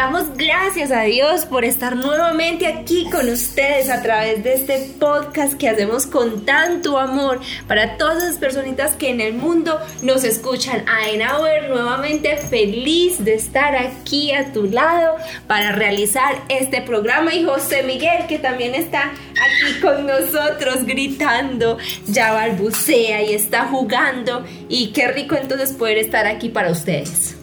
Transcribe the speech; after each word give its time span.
Damos 0.00 0.34
gracias 0.34 0.92
a 0.92 1.02
Dios 1.02 1.44
por 1.44 1.62
estar 1.62 1.94
nuevamente 1.94 2.66
aquí 2.66 3.06
con 3.10 3.28
ustedes 3.28 3.90
a 3.90 4.00
través 4.00 4.42
de 4.42 4.54
este 4.54 4.94
podcast 4.98 5.52
que 5.58 5.68
hacemos 5.68 6.06
con 6.06 6.46
tanto 6.46 6.98
amor 6.98 7.38
para 7.68 7.98
todas 7.98 8.22
las 8.22 8.38
personitas 8.38 8.92
que 8.92 9.10
en 9.10 9.20
el 9.20 9.34
mundo 9.34 9.78
nos 10.00 10.24
escuchan. 10.24 10.84
Aenauer, 10.88 11.68
nuevamente 11.68 12.38
feliz 12.38 13.22
de 13.22 13.34
estar 13.34 13.76
aquí 13.76 14.32
a 14.32 14.54
tu 14.54 14.62
lado 14.62 15.16
para 15.46 15.72
realizar 15.72 16.44
este 16.48 16.80
programa 16.80 17.34
y 17.34 17.44
José 17.44 17.82
Miguel 17.82 18.26
que 18.26 18.38
también 18.38 18.74
está 18.74 19.10
aquí 19.10 19.80
con 19.82 20.06
nosotros 20.06 20.86
gritando, 20.86 21.76
ya 22.06 22.32
balbucea 22.32 23.22
y 23.22 23.34
está 23.34 23.66
jugando 23.66 24.46
y 24.66 24.92
qué 24.92 25.08
rico 25.08 25.34
entonces 25.34 25.72
poder 25.74 25.98
estar 25.98 26.26
aquí 26.26 26.48
para 26.48 26.70
ustedes. 26.70 27.36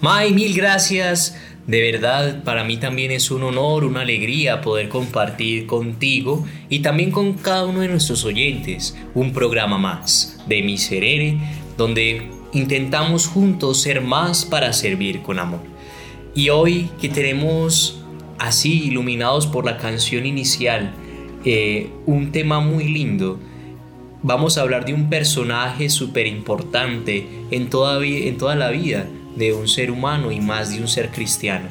May, 0.00 0.32
mil 0.32 0.54
gracias 0.56 1.36
de 1.70 1.92
verdad, 1.92 2.42
para 2.42 2.64
mí 2.64 2.78
también 2.78 3.12
es 3.12 3.30
un 3.30 3.44
honor, 3.44 3.84
una 3.84 4.00
alegría 4.00 4.60
poder 4.60 4.88
compartir 4.88 5.66
contigo 5.66 6.44
y 6.68 6.80
también 6.80 7.12
con 7.12 7.34
cada 7.34 7.64
uno 7.64 7.78
de 7.78 7.86
nuestros 7.86 8.24
oyentes 8.24 8.98
un 9.14 9.32
programa 9.32 9.78
más 9.78 10.42
de 10.48 10.62
Miserere, 10.62 11.38
donde 11.76 12.28
intentamos 12.52 13.28
juntos 13.28 13.80
ser 13.82 14.00
más 14.00 14.44
para 14.44 14.72
servir 14.72 15.22
con 15.22 15.38
amor. 15.38 15.60
Y 16.34 16.48
hoy 16.48 16.90
que 17.00 17.08
tenemos 17.08 18.02
así 18.40 18.86
iluminados 18.86 19.46
por 19.46 19.64
la 19.64 19.76
canción 19.76 20.26
inicial, 20.26 20.92
eh, 21.44 21.88
un 22.04 22.32
tema 22.32 22.58
muy 22.58 22.88
lindo, 22.88 23.38
vamos 24.24 24.58
a 24.58 24.62
hablar 24.62 24.86
de 24.86 24.92
un 24.92 25.08
personaje 25.08 25.88
súper 25.88 26.26
importante 26.26 27.28
en 27.52 27.70
toda, 27.70 28.04
en 28.04 28.36
toda 28.38 28.56
la 28.56 28.70
vida 28.70 29.06
de 29.36 29.52
un 29.52 29.68
ser 29.68 29.90
humano 29.90 30.32
y 30.32 30.40
más 30.40 30.70
de 30.70 30.80
un 30.80 30.88
ser 30.88 31.10
cristiano. 31.10 31.68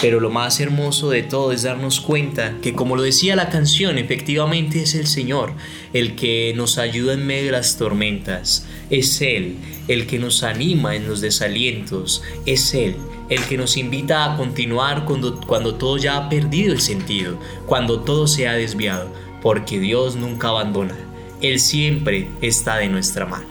Pero 0.00 0.20
lo 0.20 0.30
más 0.30 0.58
hermoso 0.58 1.10
de 1.10 1.22
todo 1.22 1.52
es 1.52 1.62
darnos 1.62 2.00
cuenta 2.00 2.56
que 2.62 2.72
como 2.72 2.96
lo 2.96 3.02
decía 3.02 3.36
la 3.36 3.50
canción, 3.50 3.98
efectivamente 3.98 4.82
es 4.82 4.94
el 4.94 5.06
Señor 5.06 5.52
el 5.92 6.16
que 6.16 6.52
nos 6.56 6.78
ayuda 6.78 7.12
en 7.12 7.26
medio 7.26 7.46
de 7.46 7.52
las 7.52 7.76
tormentas. 7.76 8.66
Es 8.90 9.20
Él 9.20 9.56
el 9.88 10.06
que 10.06 10.18
nos 10.18 10.42
anima 10.42 10.96
en 10.96 11.06
los 11.06 11.20
desalientos. 11.20 12.22
Es 12.46 12.74
Él 12.74 12.96
el 13.28 13.44
que 13.44 13.56
nos 13.56 13.76
invita 13.76 14.24
a 14.24 14.36
continuar 14.36 15.04
cuando, 15.04 15.40
cuando 15.40 15.74
todo 15.76 15.98
ya 15.98 16.16
ha 16.16 16.28
perdido 16.28 16.72
el 16.72 16.80
sentido, 16.80 17.38
cuando 17.66 18.00
todo 18.00 18.26
se 18.26 18.48
ha 18.48 18.54
desviado, 18.54 19.08
porque 19.40 19.78
Dios 19.78 20.16
nunca 20.16 20.48
abandona. 20.48 20.96
Él 21.40 21.60
siempre 21.60 22.28
está 22.40 22.76
de 22.76 22.88
nuestra 22.88 23.26
mano. 23.26 23.46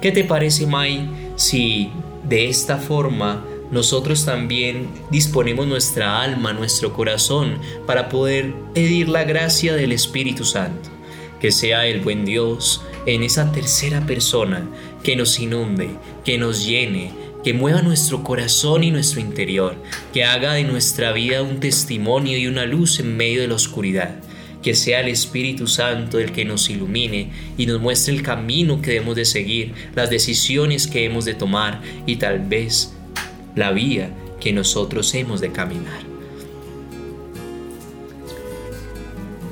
¿Qué 0.00 0.12
te 0.12 0.24
parece, 0.24 0.66
Mai, 0.66 1.08
si 1.36 1.90
de 2.32 2.48
esta 2.48 2.78
forma, 2.78 3.44
nosotros 3.70 4.24
también 4.24 4.88
disponemos 5.10 5.66
nuestra 5.66 6.22
alma, 6.22 6.54
nuestro 6.54 6.94
corazón, 6.94 7.58
para 7.86 8.08
poder 8.08 8.54
pedir 8.72 9.10
la 9.10 9.24
gracia 9.24 9.74
del 9.74 9.92
Espíritu 9.92 10.46
Santo. 10.46 10.88
Que 11.42 11.52
sea 11.52 11.86
el 11.86 12.00
buen 12.00 12.24
Dios 12.24 12.82
en 13.04 13.22
esa 13.22 13.52
tercera 13.52 14.06
persona 14.06 14.66
que 15.02 15.14
nos 15.14 15.38
inunde, 15.40 15.90
que 16.24 16.38
nos 16.38 16.64
llene, 16.64 17.12
que 17.44 17.52
mueva 17.52 17.82
nuestro 17.82 18.24
corazón 18.24 18.82
y 18.82 18.90
nuestro 18.90 19.20
interior, 19.20 19.76
que 20.14 20.24
haga 20.24 20.54
de 20.54 20.64
nuestra 20.64 21.12
vida 21.12 21.42
un 21.42 21.60
testimonio 21.60 22.38
y 22.38 22.46
una 22.46 22.64
luz 22.64 22.98
en 22.98 23.14
medio 23.14 23.42
de 23.42 23.48
la 23.48 23.56
oscuridad 23.56 24.14
que 24.62 24.74
sea 24.74 25.00
el 25.00 25.08
Espíritu 25.08 25.66
Santo 25.66 26.18
el 26.18 26.32
que 26.32 26.44
nos 26.44 26.70
ilumine 26.70 27.30
y 27.58 27.66
nos 27.66 27.80
muestre 27.80 28.14
el 28.14 28.22
camino 28.22 28.80
que 28.80 28.92
debemos 28.92 29.16
de 29.16 29.24
seguir, 29.24 29.74
las 29.94 30.08
decisiones 30.08 30.86
que 30.86 31.04
hemos 31.04 31.24
de 31.24 31.34
tomar 31.34 31.80
y 32.06 32.16
tal 32.16 32.40
vez 32.40 32.94
la 33.54 33.72
vía 33.72 34.10
que 34.40 34.52
nosotros 34.52 35.14
hemos 35.14 35.40
de 35.40 35.52
caminar. 35.52 36.12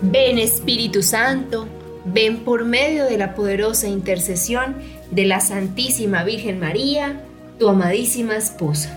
Ven 0.02 0.38
Espíritu 0.38 1.02
Santo, 1.02 1.68
ven 2.06 2.38
por 2.38 2.64
medio 2.64 3.04
de 3.04 3.18
la 3.18 3.34
poderosa 3.34 3.86
intercesión 3.86 4.76
de 5.10 5.26
la 5.26 5.40
Santísima 5.40 6.24
Virgen 6.24 6.58
María, 6.58 7.20
tu 7.58 7.68
amadísima 7.68 8.36
esposa. 8.36 8.96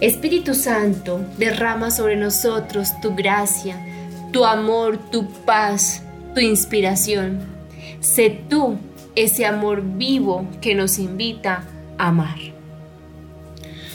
Espíritu 0.00 0.54
Santo, 0.54 1.20
derrama 1.38 1.90
sobre 1.90 2.16
nosotros 2.16 2.88
tu 3.00 3.14
gracia, 3.14 3.95
tu 4.36 4.44
amor, 4.44 4.98
tu 5.10 5.26
paz, 5.46 6.02
tu 6.34 6.42
inspiración. 6.42 7.40
Sé 8.00 8.28
tú 8.50 8.76
ese 9.14 9.46
amor 9.46 9.82
vivo 9.82 10.46
que 10.60 10.74
nos 10.74 10.98
invita 10.98 11.66
a 11.96 12.08
amar. 12.08 12.36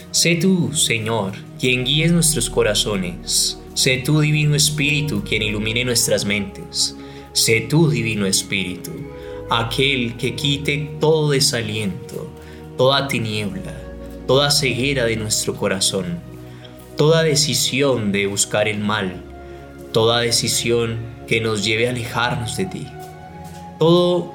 Sé 0.09 0.37
tú, 0.37 0.73
Señor, 0.73 1.33
quien 1.59 1.85
guíes 1.85 2.11
nuestros 2.11 2.49
corazones. 2.49 3.59
Sé 3.75 4.01
tú, 4.03 4.19
Divino 4.19 4.55
Espíritu, 4.55 5.23
quien 5.23 5.43
ilumine 5.43 5.85
nuestras 5.85 6.25
mentes. 6.25 6.95
Sé 7.33 7.67
tú, 7.69 7.91
Divino 7.91 8.25
Espíritu, 8.25 8.93
aquel 9.47 10.17
que 10.17 10.35
quite 10.35 10.97
todo 10.99 11.29
desaliento, 11.29 12.31
toda 12.79 13.07
tiniebla, 13.07 13.79
toda 14.25 14.49
ceguera 14.49 15.05
de 15.05 15.17
nuestro 15.17 15.55
corazón, 15.55 16.19
toda 16.97 17.21
decisión 17.21 18.11
de 18.11 18.25
buscar 18.25 18.67
el 18.67 18.79
mal, 18.79 19.30
toda 19.91 20.21
decisión 20.21 20.99
que 21.27 21.41
nos 21.41 21.63
lleve 21.63 21.87
a 21.87 21.91
alejarnos 21.91 22.57
de 22.57 22.65
ti. 22.65 22.87
Todo, 23.79 24.33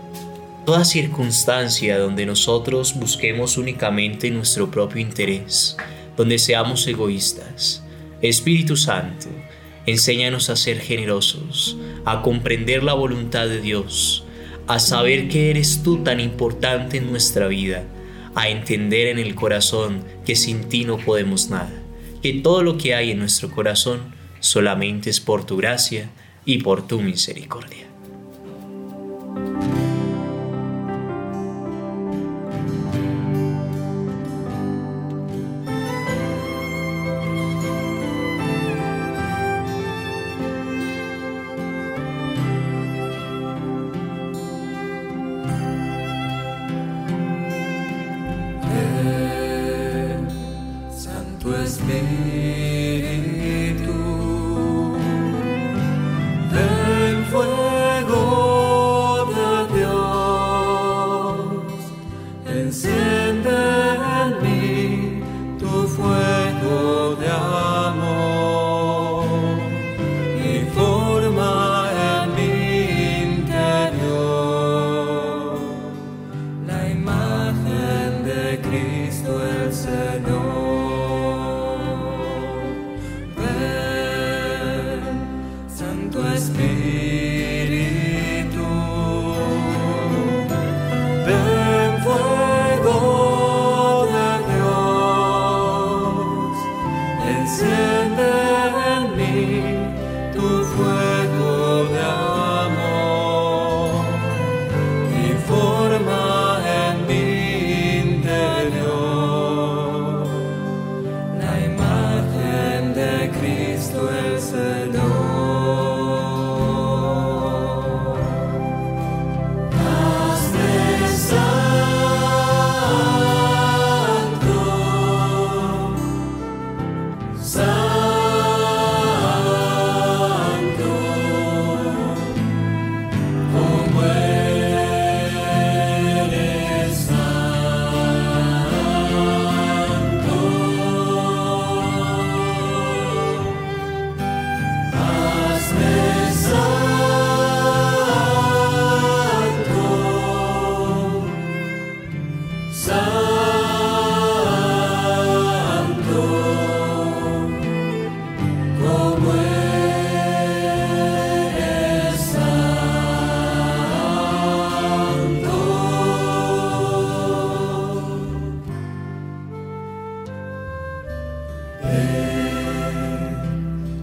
toda 0.64 0.84
circunstancia 0.84 1.98
donde 1.98 2.26
nosotros 2.26 2.94
busquemos 2.94 3.56
únicamente 3.56 4.30
nuestro 4.30 4.70
propio 4.70 5.00
interés, 5.00 5.76
donde 6.16 6.38
seamos 6.38 6.86
egoístas. 6.86 7.82
Espíritu 8.22 8.76
Santo, 8.76 9.28
enséñanos 9.86 10.50
a 10.50 10.56
ser 10.56 10.80
generosos, 10.80 11.76
a 12.04 12.22
comprender 12.22 12.82
la 12.82 12.94
voluntad 12.94 13.46
de 13.46 13.60
Dios, 13.60 14.24
a 14.66 14.78
saber 14.78 15.28
que 15.28 15.50
eres 15.50 15.82
tú 15.82 16.02
tan 16.02 16.18
importante 16.18 16.96
en 16.96 17.10
nuestra 17.10 17.46
vida, 17.46 17.84
a 18.34 18.48
entender 18.48 19.08
en 19.08 19.18
el 19.18 19.34
corazón 19.34 20.04
que 20.24 20.34
sin 20.34 20.68
ti 20.68 20.84
no 20.84 20.98
podemos 20.98 21.50
nada, 21.50 21.72
que 22.20 22.34
todo 22.34 22.62
lo 22.62 22.76
que 22.76 22.94
hay 22.94 23.12
en 23.12 23.20
nuestro 23.20 23.50
corazón 23.50 24.15
solamente 24.46 25.10
es 25.10 25.20
por 25.20 25.44
tu 25.44 25.56
gracia 25.56 26.08
y 26.44 26.58
por 26.58 26.86
tu 26.86 27.00
misericordia. 27.00 27.86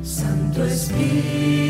Santo 0.04 0.64
Espíritu. 0.66 1.63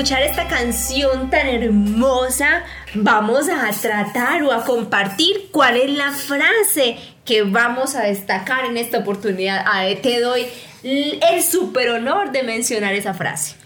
Escuchar 0.00 0.22
esta 0.22 0.48
canción 0.48 1.28
tan 1.28 1.46
hermosa, 1.46 2.64
vamos 2.94 3.50
a 3.50 3.70
tratar 3.70 4.42
o 4.44 4.50
a 4.50 4.64
compartir 4.64 5.48
cuál 5.50 5.76
es 5.76 5.90
la 5.90 6.10
frase 6.12 6.96
que 7.26 7.42
vamos 7.42 7.94
a 7.94 8.04
destacar 8.04 8.64
en 8.64 8.78
esta 8.78 8.96
oportunidad. 8.96 9.62
A 9.66 9.84
te 10.00 10.20
doy 10.20 10.46
el 10.82 11.42
super 11.42 11.90
honor 11.90 12.32
de 12.32 12.42
mencionar 12.42 12.94
esa 12.94 13.12
frase. 13.12 13.56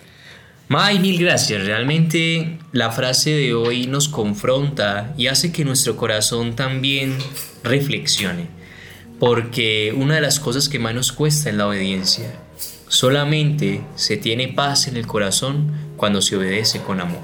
May, 0.66 0.98
mil 0.98 1.20
gracias. 1.20 1.64
Realmente 1.64 2.58
la 2.72 2.90
frase 2.90 3.30
de 3.30 3.54
hoy 3.54 3.86
nos 3.86 4.08
confronta 4.08 5.14
y 5.16 5.28
hace 5.28 5.52
que 5.52 5.64
nuestro 5.64 5.96
corazón 5.96 6.56
también 6.56 7.16
reflexione. 7.62 8.48
Porque 9.20 9.94
una 9.96 10.16
de 10.16 10.20
las 10.20 10.40
cosas 10.40 10.68
que 10.68 10.80
más 10.80 10.96
nos 10.96 11.12
cuesta 11.12 11.48
es 11.48 11.54
la 11.54 11.68
obediencia. 11.68 12.40
Solamente 12.88 13.82
se 13.94 14.16
tiene 14.16 14.48
paz 14.48 14.88
en 14.88 14.96
el 14.96 15.06
corazón 15.06 15.93
cuando 16.04 16.20
se 16.20 16.37
obedece 16.37 16.82
con 16.82 17.00
amor. 17.00 17.23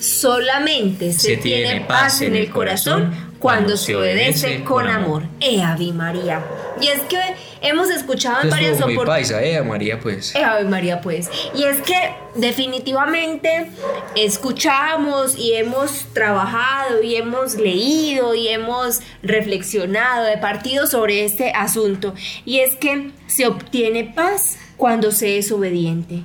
Solamente 0.00 1.14
se, 1.14 1.38
tiene 1.38 1.80
paz 1.80 2.20
en 2.20 2.36
el 2.36 2.50
corazón 2.50 3.32
cuando 3.38 3.78
se 3.78 3.96
obedece 3.96 4.62
con 4.64 4.86
amor. 4.86 5.22
Ea 5.40 5.74
María. 5.94 6.44
Y 6.78 6.88
es 6.88 7.00
que 7.08 7.18
hemos 7.62 7.88
escuchado 7.88 8.42
en 8.42 8.50
varias 8.50 8.82
oportunidades. 8.82 9.30
Ea 9.30 9.62
María, 9.62 9.98
pues. 9.98 10.34
Ea 10.34 10.60
María, 10.68 11.00
pues. 11.00 11.30
Y 11.54 11.62
es 11.62 11.80
que 11.80 11.96
definitivamente 12.34 13.70
escuchamos 14.14 15.34
y 15.38 15.54
hemos 15.54 16.04
trabajado 16.12 17.02
y 17.02 17.16
hemos 17.16 17.54
leído 17.54 18.34
y 18.34 18.48
hemos 18.48 19.00
reflexionado 19.22 20.26
de 20.26 20.36
partido 20.36 20.86
sobre 20.86 21.24
este 21.24 21.50
asunto. 21.52 22.14
Y 22.44 22.58
es 22.58 22.74
que 22.74 23.10
se 23.26 23.46
obtiene 23.46 24.04
paz 24.04 24.58
cuando 24.76 25.12
se 25.12 25.38
es 25.38 25.50
obediente 25.50 26.24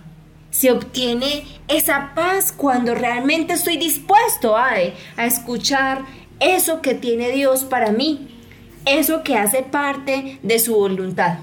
se 0.53 0.71
obtiene 0.71 1.43
esa 1.75 2.13
paz 2.15 2.51
cuando 2.51 2.95
realmente 2.95 3.53
estoy 3.53 3.77
dispuesto 3.77 4.55
a, 4.57 4.73
a 5.17 5.25
escuchar 5.25 6.05
eso 6.39 6.81
que 6.81 6.93
tiene 6.93 7.31
Dios 7.31 7.63
para 7.63 7.91
mí, 7.91 8.27
eso 8.85 9.23
que 9.23 9.35
hace 9.35 9.63
parte 9.63 10.39
de 10.43 10.59
su 10.59 10.75
voluntad. 10.75 11.39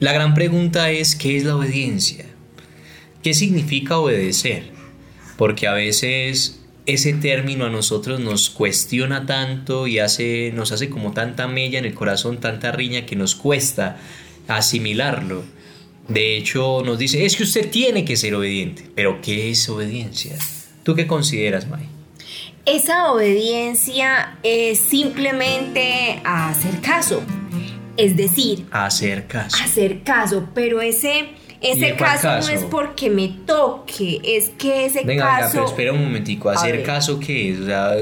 La 0.00 0.12
gran 0.12 0.34
pregunta 0.34 0.90
es, 0.90 1.16
¿qué 1.16 1.36
es 1.36 1.44
la 1.44 1.56
obediencia? 1.56 2.26
¿Qué 3.22 3.32
significa 3.32 3.98
obedecer? 3.98 4.64
Porque 5.38 5.66
a 5.66 5.72
veces 5.72 6.60
ese 6.86 7.14
término 7.14 7.64
a 7.64 7.70
nosotros 7.70 8.20
nos 8.20 8.50
cuestiona 8.50 9.24
tanto 9.24 9.86
y 9.86 9.98
hace, 9.98 10.52
nos 10.54 10.72
hace 10.72 10.90
como 10.90 11.12
tanta 11.12 11.48
mella 11.48 11.78
en 11.78 11.86
el 11.86 11.94
corazón, 11.94 12.38
tanta 12.38 12.72
riña 12.72 13.06
que 13.06 13.16
nos 13.16 13.34
cuesta 13.34 13.96
asimilarlo. 14.48 15.44
De 16.08 16.36
hecho, 16.36 16.82
nos 16.84 16.98
dice, 16.98 17.24
es 17.24 17.36
que 17.36 17.44
usted 17.44 17.70
tiene 17.70 18.04
que 18.04 18.16
ser 18.16 18.34
obediente. 18.34 18.90
Pero 18.94 19.20
¿qué 19.22 19.50
es 19.50 19.68
obediencia? 19.68 20.36
¿Tú 20.82 20.94
qué 20.94 21.06
consideras, 21.06 21.66
May? 21.68 21.88
Esa 22.66 23.10
obediencia 23.12 24.38
es 24.42 24.78
simplemente 24.78 26.20
hacer 26.24 26.80
caso. 26.80 27.22
Es 27.96 28.16
decir, 28.16 28.66
hacer 28.70 29.26
caso. 29.26 29.56
Hacer 29.62 30.02
caso, 30.02 30.48
pero 30.54 30.80
ese, 30.80 31.28
ese 31.60 31.94
caso, 31.94 32.28
no 32.40 32.48
es 32.48 32.64
porque 32.64 33.08
me 33.08 33.28
toque, 33.28 34.20
es 34.24 34.50
que 34.50 34.86
ese 34.86 35.04
venga, 35.04 35.24
caso... 35.24 35.40
Venga, 35.40 35.52
pero 35.52 35.66
espera 35.66 35.92
un 35.92 36.02
momentico, 36.02 36.50
¿hacer 36.50 36.82
caso 36.82 37.20
qué 37.20 37.52
es? 37.52 37.60
O 37.60 37.66
sea, 37.66 37.92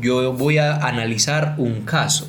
yo 0.00 0.32
voy 0.34 0.58
a 0.58 0.76
analizar 0.76 1.54
un 1.56 1.82
caso 1.82 2.28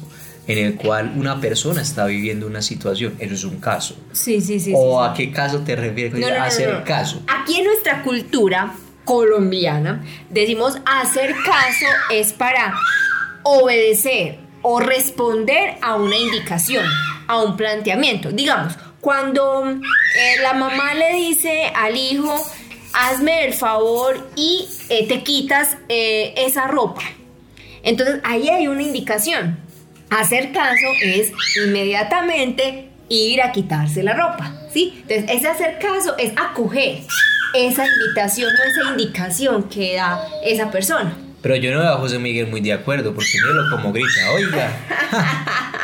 en 0.50 0.58
el 0.58 0.76
cual 0.78 1.14
una 1.16 1.40
persona 1.40 1.80
está 1.80 2.08
viviendo 2.08 2.48
una 2.48 2.64
situación. 2.64 3.14
Eso 3.20 3.36
es 3.36 3.44
un 3.44 3.60
caso. 3.60 3.96
Sí, 4.12 4.42
sí, 4.42 4.60
sí. 4.60 4.74
¿O 4.76 5.02
a 5.04 5.14
qué 5.14 5.32
caso 5.32 5.60
te 5.60 5.76
refieres? 5.76 6.26
a 6.28 6.44
hacer 6.44 6.84
caso. 6.84 7.22
Aquí 7.28 7.60
en 7.60 7.66
nuestra 7.66 8.02
cultura 8.02 8.74
colombiana 9.06 10.04
decimos 10.32 10.80
hacer 10.86 11.36
caso 11.46 11.86
es 12.12 12.34
para 12.34 12.74
obedecer 13.44 14.40
o 14.64 14.80
responder 14.80 15.76
a 15.84 15.96
una 15.96 16.18
indicación, 16.18 16.84
a 17.28 17.44
un 17.44 17.56
planteamiento. 17.56 18.32
Digamos, 18.32 18.74
cuando 19.02 19.70
eh, 19.70 20.42
la 20.42 20.54
mamá 20.54 20.96
le 20.96 21.14
dice 21.14 21.72
al 21.76 21.96
hijo, 21.96 22.34
hazme 22.94 23.46
el 23.46 23.54
favor 23.54 24.28
y 24.36 24.68
eh, 24.90 25.08
te 25.08 25.22
quitas 25.22 25.78
eh, 25.90 26.34
esa 26.38 26.66
ropa. 26.66 27.04
Entonces 27.84 28.20
ahí 28.24 28.50
hay 28.50 28.68
una 28.68 28.82
indicación. 28.82 29.69
Hacer 30.10 30.52
caso 30.52 30.88
es 31.02 31.32
inmediatamente 31.64 32.90
ir 33.10 33.42
a 33.42 33.52
quitarse 33.52 34.04
la 34.04 34.14
ropa, 34.14 34.54
¿sí? 34.72 35.04
Entonces, 35.08 35.38
ese 35.38 35.48
hacer 35.48 35.80
caso 35.80 36.16
es 36.18 36.34
acoger 36.36 37.02
esa 37.54 37.86
invitación 37.88 38.50
o 38.50 38.64
esa 38.64 38.92
indicación 38.92 39.64
que 39.64 39.96
da 39.96 40.28
esa 40.44 40.72
persona. 40.72 41.16
Pero 41.42 41.56
yo 41.56 41.72
no 41.72 41.80
veo 41.80 41.94
a 41.94 41.98
José 41.98 42.20
Miguel 42.20 42.48
muy 42.48 42.60
de 42.60 42.74
acuerdo, 42.74 43.14
porque 43.14 43.32
míralo 43.42 43.70
como 43.72 43.94
grita, 43.94 44.32
oiga. 44.34 44.78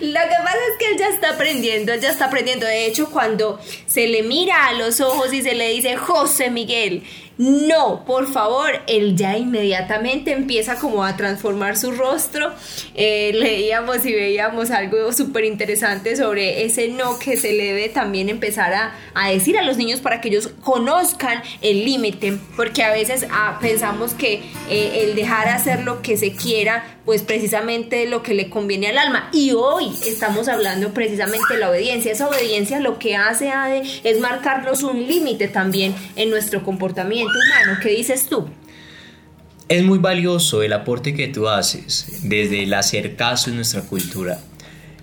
Lo 0.00 0.20
que 0.20 0.36
pasa 0.44 0.58
es 0.70 0.78
que 0.78 0.92
él 0.92 0.98
ya 0.98 1.08
está 1.08 1.30
aprendiendo, 1.30 1.92
él 1.92 2.00
ya 2.00 2.10
está 2.10 2.26
aprendiendo. 2.26 2.66
De 2.66 2.86
hecho, 2.86 3.10
cuando 3.10 3.60
se 3.86 4.06
le 4.06 4.22
mira 4.22 4.68
a 4.68 4.74
los 4.74 5.00
ojos 5.00 5.32
y 5.32 5.42
se 5.42 5.54
le 5.54 5.70
dice 5.70 5.96
José 5.96 6.50
Miguel, 6.50 7.02
no, 7.38 8.04
por 8.06 8.32
favor, 8.32 8.70
él 8.86 9.14
ya 9.14 9.36
inmediatamente 9.36 10.32
empieza 10.32 10.76
como 10.76 11.04
a 11.04 11.16
transformar 11.18 11.76
su 11.76 11.92
rostro. 11.92 12.50
Eh, 12.94 13.32
leíamos 13.34 14.06
y 14.06 14.12
veíamos 14.14 14.70
algo 14.70 15.12
súper 15.12 15.44
interesante 15.44 16.16
sobre 16.16 16.64
ese 16.64 16.88
no 16.88 17.18
que 17.18 17.36
se 17.36 17.52
le 17.52 17.64
debe 17.64 17.88
también 17.90 18.30
empezar 18.30 18.72
a, 18.72 19.28
decir 19.28 19.58
a 19.58 19.62
los 19.62 19.76
niños 19.76 20.00
para 20.00 20.22
que 20.22 20.28
ellos 20.28 20.50
conozcan 20.62 21.42
el 21.60 21.84
límite, 21.84 22.38
porque 22.56 22.82
a 22.82 22.92
veces 22.92 23.26
ah, 23.30 23.58
pensamos 23.60 24.14
que 24.14 24.42
eh, 24.70 25.02
el 25.04 25.14
dejar 25.14 25.48
hacer 25.48 25.82
lo 25.82 26.00
que 26.00 26.16
se 26.16 26.32
quiera 26.32 26.95
pues 27.06 27.22
precisamente 27.22 28.06
lo 28.06 28.22
que 28.22 28.34
le 28.34 28.50
conviene 28.50 28.88
al 28.88 28.98
alma. 28.98 29.30
Y 29.32 29.52
hoy 29.52 29.92
estamos 30.06 30.48
hablando 30.48 30.92
precisamente 30.92 31.54
de 31.54 31.60
la 31.60 31.70
obediencia. 31.70 32.12
Esa 32.12 32.28
obediencia 32.28 32.80
lo 32.80 32.98
que 32.98 33.16
hace 33.16 33.52
es 34.02 34.20
marcarnos 34.20 34.82
un 34.82 35.06
límite 35.06 35.46
también 35.48 35.94
en 36.16 36.28
nuestro 36.28 36.64
comportamiento 36.64 37.32
humano. 37.32 37.78
¿Qué 37.80 37.90
dices 37.90 38.26
tú? 38.28 38.48
Es 39.68 39.84
muy 39.84 39.98
valioso 39.98 40.62
el 40.62 40.72
aporte 40.72 41.14
que 41.14 41.28
tú 41.28 41.48
haces 41.48 42.20
desde 42.22 42.64
el 42.64 42.74
acercazo 42.74 43.50
en 43.50 43.56
nuestra 43.56 43.82
cultura. 43.82 44.40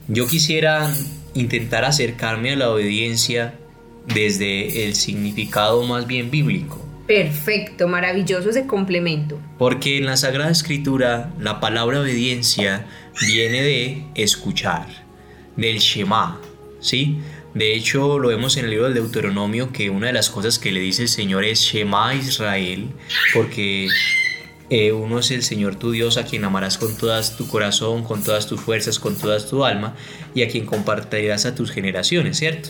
Yo 0.09 0.27
quisiera 0.27 0.93
intentar 1.33 1.85
acercarme 1.85 2.51
a 2.51 2.55
la 2.57 2.69
obediencia 2.69 3.55
desde 4.13 4.85
el 4.85 4.95
significado 4.95 5.83
más 5.83 6.05
bien 6.05 6.29
bíblico. 6.29 6.83
Perfecto, 7.07 7.87
maravilloso 7.87 8.49
ese 8.49 8.65
complemento. 8.65 9.39
Porque 9.57 9.97
en 9.97 10.05
la 10.05 10.15
Sagrada 10.15 10.51
Escritura 10.51 11.33
la 11.39 11.59
palabra 11.59 11.99
obediencia 11.99 12.85
viene 13.27 13.61
de 13.61 14.05
escuchar, 14.15 14.87
del 15.57 15.79
Shema, 15.79 16.39
¿sí? 16.79 17.19
De 17.53 17.75
hecho, 17.75 18.17
lo 18.17 18.29
vemos 18.29 18.57
en 18.57 18.65
el 18.65 18.71
libro 18.71 18.85
del 18.85 18.95
Deuteronomio 18.95 19.71
que 19.71 19.89
una 19.89 20.07
de 20.07 20.13
las 20.13 20.29
cosas 20.29 20.57
que 20.57 20.71
le 20.71 20.79
dice 20.79 21.03
el 21.03 21.09
Señor 21.09 21.43
es 21.43 21.59
Shema 21.59 22.15
Israel, 22.15 22.89
porque 23.33 23.89
eh, 24.69 24.91
uno 24.91 25.19
es 25.19 25.29
el 25.29 25.43
Señor 25.43 25.75
tu 25.75 25.91
Dios 25.91 26.17
a 26.17 26.25
quien 26.25 26.45
amarás 26.45 26.79
con 26.79 26.97
todas 26.97 27.37
tu 27.37 27.47
corazón, 27.47 28.03
con 28.03 28.23
todas 28.23 28.47
tus 28.47 28.59
fuerzas, 28.59 28.97
con 28.97 29.15
toda 29.15 29.45
tu 29.45 29.65
alma 29.65 29.95
y 30.33 30.41
a 30.41 30.47
quien 30.47 30.65
compartirás 30.65 31.45
a 31.45 31.53
tus 31.53 31.69
generaciones, 31.69 32.37
¿cierto? 32.37 32.69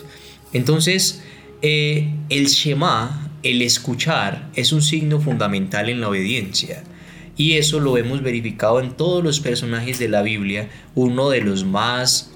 Entonces, 0.52 1.24
eh, 1.63 2.13
el 2.30 2.45
Shema 2.47 3.32
el 3.41 3.62
escuchar 3.62 4.49
es 4.56 4.71
un 4.71 4.82
signo 4.82 5.19
fundamental 5.19 5.89
en 5.89 6.02
la 6.02 6.10
obediencia. 6.10 6.84
Y 7.36 7.54
eso 7.54 7.80
lo 7.80 7.97
hemos 7.97 8.21
verificado 8.21 8.80
en 8.80 8.91
todos 8.91 9.23
los 9.23 9.39
personajes 9.39 9.97
de 9.97 10.08
la 10.08 10.21
Biblia. 10.21 10.69
Uno 10.93 11.30
de 11.30 11.41
los 11.41 11.65
más 11.65 12.32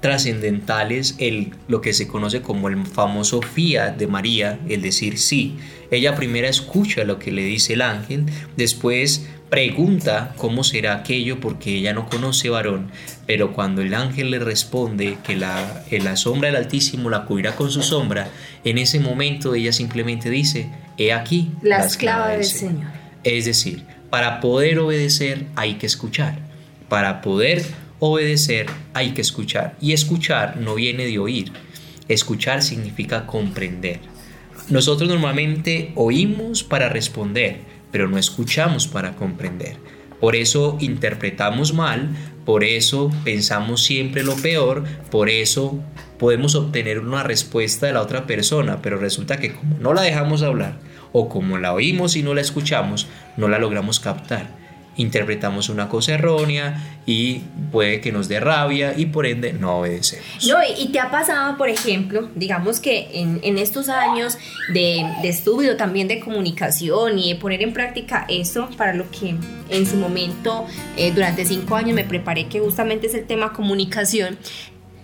trascendentales, 0.00 1.16
el, 1.18 1.54
lo 1.68 1.80
que 1.80 1.92
se 1.92 2.06
conoce 2.06 2.42
como 2.42 2.68
el 2.68 2.86
famoso 2.86 3.40
fiat 3.42 3.96
de 3.96 4.06
María, 4.06 4.58
el 4.68 4.82
decir 4.82 5.18
sí. 5.18 5.56
Ella 5.90 6.14
primero 6.14 6.48
escucha 6.48 7.04
lo 7.04 7.18
que 7.18 7.32
le 7.32 7.42
dice 7.42 7.74
el 7.74 7.82
ángel, 7.82 8.26
después 8.56 9.26
pregunta 9.48 10.34
cómo 10.36 10.64
será 10.64 10.96
aquello 10.96 11.40
porque 11.40 11.76
ella 11.76 11.92
no 11.92 12.08
conoce 12.08 12.50
varón, 12.50 12.90
pero 13.26 13.52
cuando 13.52 13.82
el 13.82 13.94
ángel 13.94 14.30
le 14.30 14.38
responde 14.38 15.18
que 15.24 15.36
la, 15.36 15.84
la 15.90 16.16
sombra 16.16 16.48
del 16.48 16.56
Altísimo 16.56 17.10
la 17.10 17.24
cubrirá 17.24 17.54
con 17.54 17.70
su 17.70 17.82
sombra, 17.82 18.28
en 18.64 18.78
ese 18.78 18.98
momento 18.98 19.54
ella 19.54 19.72
simplemente 19.72 20.30
dice, 20.30 20.70
he 20.98 21.12
aquí 21.12 21.52
la, 21.62 21.84
esclava, 21.84 22.28
del 22.30 22.44
Señor. 22.44 22.90
Es 23.22 23.44
decir, 23.44 23.84
para 24.10 24.40
poder 24.40 24.78
obedecer 24.78 25.46
hay 25.54 25.74
que 25.74 25.86
escuchar, 25.86 26.38
para 26.88 27.20
poder 27.20 27.64
obedecer 27.98 28.66
hay 28.94 29.12
que 29.12 29.20
escuchar, 29.20 29.76
y 29.80 29.92
escuchar 29.92 30.58
no 30.58 30.74
viene 30.74 31.06
de 31.06 31.18
oír, 31.18 31.52
escuchar 32.08 32.62
significa 32.62 33.26
comprender. 33.26 34.00
Nosotros 34.68 35.08
normalmente 35.08 35.92
oímos 35.94 36.64
para 36.64 36.88
responder, 36.88 37.60
pero 37.90 38.08
no 38.08 38.18
escuchamos 38.18 38.88
para 38.88 39.14
comprender. 39.14 39.76
Por 40.20 40.34
eso 40.34 40.76
interpretamos 40.80 41.72
mal, 41.72 42.10
por 42.44 42.64
eso 42.64 43.10
pensamos 43.24 43.84
siempre 43.84 44.22
lo 44.22 44.34
peor, 44.36 44.84
por 45.10 45.28
eso 45.28 45.78
podemos 46.18 46.54
obtener 46.54 47.00
una 47.00 47.22
respuesta 47.22 47.86
de 47.86 47.92
la 47.92 48.02
otra 48.02 48.26
persona, 48.26 48.80
pero 48.82 48.96
resulta 48.96 49.36
que 49.36 49.52
como 49.52 49.78
no 49.78 49.92
la 49.92 50.02
dejamos 50.02 50.42
hablar 50.42 50.78
o 51.12 51.28
como 51.28 51.58
la 51.58 51.74
oímos 51.74 52.16
y 52.16 52.22
no 52.22 52.34
la 52.34 52.40
escuchamos, 52.40 53.08
no 53.36 53.48
la 53.48 53.58
logramos 53.58 54.00
captar 54.00 54.65
interpretamos 54.96 55.68
una 55.68 55.88
cosa 55.88 56.14
errónea 56.14 57.00
y 57.06 57.42
puede 57.70 58.00
que 58.00 58.12
nos 58.12 58.28
dé 58.28 58.40
rabia 58.40 58.94
y 58.96 59.06
por 59.06 59.26
ende 59.26 59.52
no 59.52 59.78
obedecemos. 59.78 60.26
No, 60.46 60.56
y 60.78 60.88
te 60.88 60.98
ha 60.98 61.10
pasado, 61.10 61.56
por 61.56 61.68
ejemplo, 61.68 62.28
digamos 62.34 62.80
que 62.80 63.08
en, 63.12 63.58
estos 63.58 63.88
años 63.88 64.38
de, 64.72 65.04
estudio 65.24 65.76
también 65.76 66.08
de 66.08 66.20
comunicación 66.20 67.18
y 67.18 67.34
de 67.34 67.38
poner 67.38 67.62
en 67.62 67.72
práctica 67.72 68.26
eso 68.28 68.68
para 68.76 68.94
lo 68.94 69.10
que 69.10 69.34
en 69.70 69.86
su 69.86 69.96
momento 69.96 70.66
eh, 70.96 71.12
durante 71.12 71.44
cinco 71.44 71.76
años 71.76 71.94
me 71.94 72.04
preparé, 72.04 72.46
que 72.46 72.60
justamente 72.60 73.06
es 73.06 73.14
el 73.14 73.26
tema 73.26 73.52
comunicación, 73.52 74.38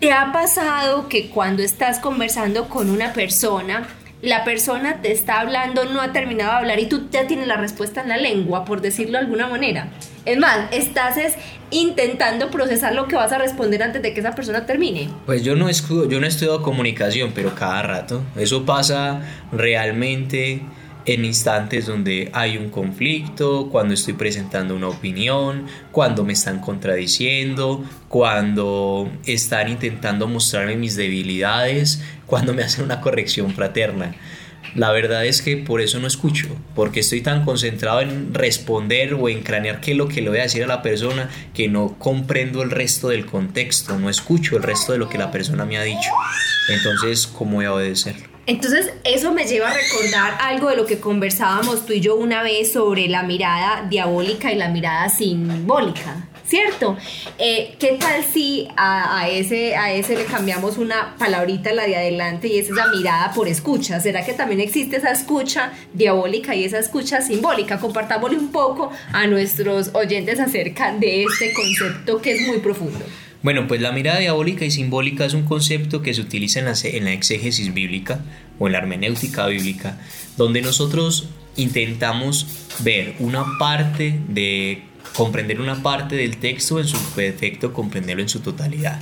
¿te 0.00 0.12
ha 0.12 0.32
pasado 0.32 1.08
que 1.08 1.28
cuando 1.28 1.62
estás 1.62 1.98
conversando 1.98 2.68
con 2.68 2.90
una 2.90 3.12
persona, 3.12 3.88
la 4.22 4.44
persona 4.44 5.02
te 5.02 5.10
está 5.10 5.40
hablando, 5.40 5.84
no 5.84 6.00
ha 6.00 6.12
terminado 6.12 6.52
de 6.52 6.58
hablar 6.58 6.78
y 6.78 6.86
tú 6.86 7.08
ya 7.10 7.26
tienes 7.26 7.48
la 7.48 7.56
respuesta 7.56 8.02
en 8.02 8.08
la 8.08 8.16
lengua, 8.16 8.64
por 8.64 8.80
decirlo 8.80 9.18
de 9.18 9.24
alguna 9.24 9.48
manera. 9.48 9.88
Es 10.24 10.38
más, 10.38 10.68
estás 10.70 11.16
intentando 11.70 12.48
procesar 12.48 12.94
lo 12.94 13.08
que 13.08 13.16
vas 13.16 13.32
a 13.32 13.38
responder 13.38 13.82
antes 13.82 14.00
de 14.00 14.14
que 14.14 14.20
esa 14.20 14.34
persona 14.36 14.64
termine. 14.64 15.08
Pues 15.26 15.42
yo 15.42 15.56
no, 15.56 15.68
yo 15.70 16.20
no 16.20 16.26
he 16.26 16.28
estudiado 16.28 16.62
comunicación, 16.62 17.32
pero 17.34 17.54
cada 17.56 17.82
rato. 17.82 18.22
Eso 18.36 18.64
pasa 18.64 19.22
realmente 19.50 20.62
en 21.04 21.24
instantes 21.24 21.86
donde 21.86 22.30
hay 22.32 22.56
un 22.56 22.70
conflicto, 22.70 23.68
cuando 23.70 23.94
estoy 23.94 24.14
presentando 24.14 24.76
una 24.76 24.88
opinión, 24.88 25.66
cuando 25.90 26.24
me 26.24 26.32
están 26.32 26.60
contradiciendo, 26.60 27.84
cuando 28.08 29.10
están 29.26 29.68
intentando 29.68 30.28
mostrarme 30.28 30.76
mis 30.76 30.96
debilidades, 30.96 32.02
cuando 32.26 32.54
me 32.54 32.62
hacen 32.64 32.84
una 32.84 33.00
corrección 33.00 33.52
fraterna. 33.52 34.14
La 34.74 34.90
verdad 34.90 35.26
es 35.26 35.42
que 35.42 35.58
por 35.58 35.82
eso 35.82 35.98
no 35.98 36.06
escucho, 36.06 36.48
porque 36.74 37.00
estoy 37.00 37.20
tan 37.20 37.44
concentrado 37.44 38.00
en 38.00 38.32
responder 38.32 39.12
o 39.12 39.28
en 39.28 39.42
cranear 39.42 39.80
qué 39.80 39.90
es 39.90 39.98
lo 39.98 40.08
que 40.08 40.22
le 40.22 40.30
voy 40.30 40.38
a 40.38 40.42
decir 40.42 40.64
a 40.64 40.66
la 40.66 40.80
persona 40.80 41.28
que 41.52 41.68
no 41.68 41.98
comprendo 41.98 42.62
el 42.62 42.70
resto 42.70 43.08
del 43.08 43.26
contexto, 43.26 43.98
no 43.98 44.08
escucho 44.08 44.56
el 44.56 44.62
resto 44.62 44.92
de 44.92 44.98
lo 44.98 45.10
que 45.10 45.18
la 45.18 45.30
persona 45.30 45.66
me 45.66 45.76
ha 45.76 45.82
dicho. 45.82 46.10
Entonces, 46.70 47.26
¿cómo 47.26 47.56
voy 47.56 47.66
a 47.66 47.74
obedecerlo? 47.74 48.31
Entonces, 48.44 48.92
eso 49.04 49.32
me 49.32 49.44
lleva 49.44 49.70
a 49.70 49.74
recordar 49.74 50.36
algo 50.40 50.68
de 50.68 50.76
lo 50.76 50.84
que 50.84 50.98
conversábamos 50.98 51.86
tú 51.86 51.92
y 51.92 52.00
yo 52.00 52.16
una 52.16 52.42
vez 52.42 52.72
sobre 52.72 53.06
la 53.06 53.22
mirada 53.22 53.86
diabólica 53.88 54.50
y 54.50 54.56
la 54.56 54.68
mirada 54.68 55.08
simbólica. 55.08 56.28
¿Cierto? 56.44 56.98
Eh, 57.38 57.76
¿Qué 57.78 57.96
tal 58.00 58.24
si 58.24 58.68
a, 58.76 59.28
ese, 59.28 59.76
a 59.76 59.92
ese 59.92 60.16
le 60.16 60.24
cambiamos 60.24 60.76
una 60.76 61.14
palabrita, 61.16 61.72
la 61.72 61.86
de 61.86 61.96
adelante, 61.96 62.48
y 62.48 62.58
es 62.58 62.68
esa 62.68 62.88
mirada 62.88 63.32
por 63.32 63.46
escucha? 63.46 64.00
¿Será 64.00 64.24
que 64.24 64.32
también 64.32 64.60
existe 64.60 64.96
esa 64.96 65.12
escucha 65.12 65.72
diabólica 65.94 66.54
y 66.56 66.64
esa 66.64 66.80
escucha 66.80 67.22
simbólica? 67.22 67.78
Compartámosle 67.78 68.36
un 68.36 68.50
poco 68.50 68.90
a 69.12 69.26
nuestros 69.28 69.90
oyentes 69.94 70.40
acerca 70.40 70.92
de 70.92 71.22
este 71.22 71.52
concepto 71.54 72.20
que 72.20 72.32
es 72.32 72.46
muy 72.48 72.58
profundo. 72.58 73.04
Bueno, 73.42 73.66
pues 73.66 73.80
la 73.80 73.90
mirada 73.90 74.20
diabólica 74.20 74.64
y 74.64 74.70
simbólica 74.70 75.24
es 75.24 75.34
un 75.34 75.42
concepto 75.42 76.00
que 76.00 76.14
se 76.14 76.20
utiliza 76.20 76.60
en 76.60 76.66
la, 76.66 76.74
en 76.84 77.08
exégesis 77.08 77.74
bíblica 77.74 78.20
o 78.60 78.68
en 78.68 78.72
la 78.72 78.78
hermenéutica 78.78 79.46
bíblica, 79.46 79.98
donde 80.36 80.62
nosotros 80.62 81.28
intentamos 81.56 82.46
ver 82.80 83.16
una 83.18 83.44
parte 83.58 84.18
de 84.28 84.82
comprender 85.16 85.60
una 85.60 85.82
parte 85.82 86.14
del 86.14 86.36
texto 86.36 86.78
en 86.78 86.86
su 86.86 86.96
defecto, 87.16 87.72
comprenderlo 87.72 88.22
en 88.22 88.28
su 88.28 88.40
totalidad. 88.40 89.00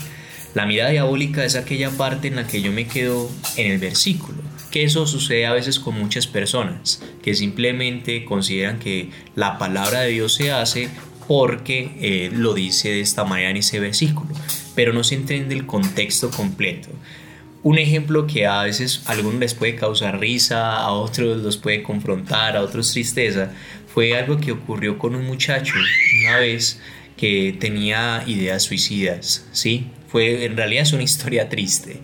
La 0.54 0.66
mirada 0.66 0.90
diabólica 0.90 1.44
es 1.44 1.54
aquella 1.54 1.90
parte 1.90 2.28
en 2.28 2.36
la 2.36 2.46
que 2.46 2.62
yo 2.62 2.72
me 2.72 2.86
quedo 2.86 3.30
en 3.56 3.70
el 3.70 3.78
versículo, 3.78 4.38
que 4.70 4.84
eso 4.84 5.06
sucede 5.06 5.46
a 5.46 5.52
veces 5.52 5.78
con 5.78 5.94
muchas 5.94 6.26
personas, 6.26 7.02
que 7.22 7.34
simplemente 7.34 8.24
consideran 8.24 8.78
que 8.78 9.10
la 9.36 9.58
palabra 9.58 10.00
de 10.00 10.10
Dios 10.10 10.34
se 10.34 10.50
hace 10.50 10.88
porque 11.30 11.92
eh, 12.00 12.30
lo 12.32 12.54
dice 12.54 12.88
de 12.88 13.00
esta 13.00 13.22
manera 13.22 13.50
en 13.50 13.58
ese 13.58 13.78
versículo, 13.78 14.30
pero 14.74 14.92
no 14.92 15.04
se 15.04 15.14
entiende 15.14 15.54
el 15.54 15.64
contexto 15.64 16.28
completo. 16.28 16.88
Un 17.62 17.78
ejemplo 17.78 18.26
que 18.26 18.48
a 18.48 18.64
veces 18.64 19.04
a 19.06 19.12
algunos 19.12 19.38
les 19.38 19.54
puede 19.54 19.76
causar 19.76 20.18
risa, 20.18 20.78
a 20.78 20.90
otros 20.90 21.40
los 21.40 21.56
puede 21.56 21.84
confrontar, 21.84 22.56
a 22.56 22.62
otros 22.62 22.90
tristeza, 22.90 23.52
fue 23.94 24.18
algo 24.18 24.40
que 24.40 24.50
ocurrió 24.50 24.98
con 24.98 25.14
un 25.14 25.24
muchacho 25.24 25.74
una 26.24 26.38
vez 26.38 26.80
que 27.16 27.56
tenía 27.60 28.24
ideas 28.26 28.64
suicidas, 28.64 29.46
¿sí? 29.52 29.86
Fue, 30.08 30.44
en 30.46 30.56
realidad 30.56 30.82
es 30.82 30.92
una 30.92 31.04
historia 31.04 31.48
triste. 31.48 32.00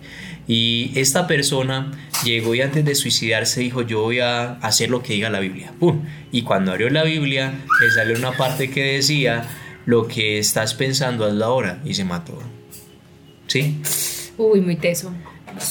Y 0.47 0.91
esta 0.95 1.27
persona 1.27 1.91
llegó 2.23 2.55
y 2.55 2.61
antes 2.61 2.85
de 2.85 2.95
suicidarse 2.95 3.59
dijo, 3.59 3.81
yo 3.81 4.01
voy 4.01 4.19
a 4.19 4.53
hacer 4.53 4.89
lo 4.89 5.03
que 5.03 5.13
diga 5.13 5.29
la 5.29 5.41
Biblia. 5.41 5.73
¡Pum! 5.77 6.03
Y 6.31 6.43
cuando 6.43 6.71
abrió 6.71 6.89
la 6.89 7.03
Biblia, 7.03 7.53
le 7.81 7.91
salió 7.91 8.17
una 8.17 8.31
parte 8.31 8.69
que 8.69 8.81
decía, 8.81 9.43
lo 9.85 10.07
que 10.07 10.37
estás 10.37 10.73
pensando 10.73 11.25
hazlo 11.25 11.45
ahora. 11.45 11.81
Y 11.83 11.95
se 11.95 12.05
mató. 12.05 12.37
¿Sí? 13.47 13.81
Uy, 14.37 14.61
muy 14.61 14.75
teso. 14.75 15.11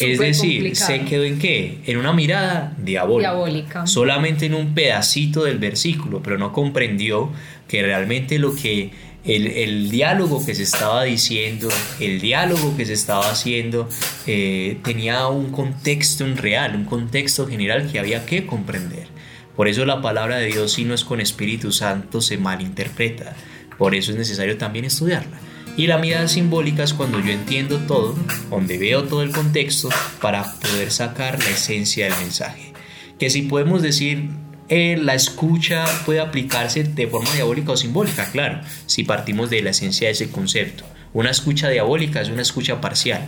es 0.01 0.19
decir, 0.19 0.75
¿se 0.75 1.05
quedó 1.05 1.25
en 1.25 1.39
qué? 1.39 1.83
En 1.87 1.99
una 1.99 2.13
mirada 2.13 2.75
diabólica. 2.79 3.31
diabólica. 3.31 3.87
Solamente 3.87 4.47
en 4.47 4.55
un 4.55 4.75
pedacito 4.75 5.45
del 5.45 5.59
versículo, 5.59 6.23
pero 6.23 6.39
no 6.39 6.53
comprendió 6.53 7.31
que 7.69 7.83
realmente 7.83 8.39
lo 8.39 8.55
que 8.55 8.91
el, 9.27 9.91
diálogo 9.91 10.45
que 10.45 10.55
se 10.55 10.63
estaba 10.63 11.05
diciendo, 11.05 11.69
el 12.01 12.21
diálogo 12.21 12.77
que 12.77 12.87
se 12.87 12.93
estaba 12.93 13.31
haciendo, 13.31 13.89
eh, 14.27 14.79
tenía 14.85 15.27
un 15.29 15.51
contexto 15.51 16.25
real, 16.35 16.77
un 16.77 16.85
contexto 16.85 17.47
general 17.47 17.91
que 17.91 17.99
había 17.99 18.25
que 18.25 18.47
comprender. 18.47 19.09
Por 19.57 19.69
eso 19.69 19.85
la 19.85 20.03
palabra 20.03 20.37
de 20.37 20.47
Dios, 20.47 20.73
si 20.73 20.85
no 20.85 20.95
es 20.95 21.05
con 21.05 21.21
Espíritu 21.21 21.73
Santo, 21.73 22.21
se 22.21 22.37
malinterpreta. 22.37 23.35
Por 23.79 23.95
eso 23.95 24.13
es 24.13 24.19
necesario 24.19 24.57
también 24.59 24.85
estudiarla. 24.85 25.39
Y 25.77 25.89
la 25.89 25.99
mirada 25.99 26.29
simbólica 26.29 26.85
es 26.85 26.95
cuando 26.95 27.21
yo 27.21 27.33
entiendo 27.33 27.79
todo, 27.81 28.15
donde 28.49 28.79
veo 28.79 29.05
todo 29.05 29.23
el 29.23 29.33
contexto 29.33 29.89
para 30.23 30.55
poder 30.61 30.91
sacar 30.91 31.39
la 31.39 31.51
esencia 31.51 32.07
del 32.07 32.19
mensaje. 32.19 32.73
Que 33.19 33.29
si 33.29 33.43
podemos 33.43 33.83
decir, 33.83 34.31
eh, 34.69 34.99
la 35.01 35.15
escucha 35.15 35.85
puede 36.05 36.21
aplicarse 36.21 36.83
de 36.85 37.07
forma 37.07 37.33
diabólica 37.35 37.73
o 37.73 37.77
simbólica, 37.77 38.31
claro, 38.33 38.61
si 38.87 39.05
partimos 39.05 39.51
de 39.51 39.63
la 39.63 39.71
esencia 39.71 40.09
de 40.09 40.13
ese 40.13 40.31
concepto. 40.31 40.85
Una 41.13 41.31
escucha 41.31 41.69
diabólica 41.69 42.21
es 42.21 42.29
una 42.29 42.43
escucha 42.43 42.81
parcial, 42.81 43.23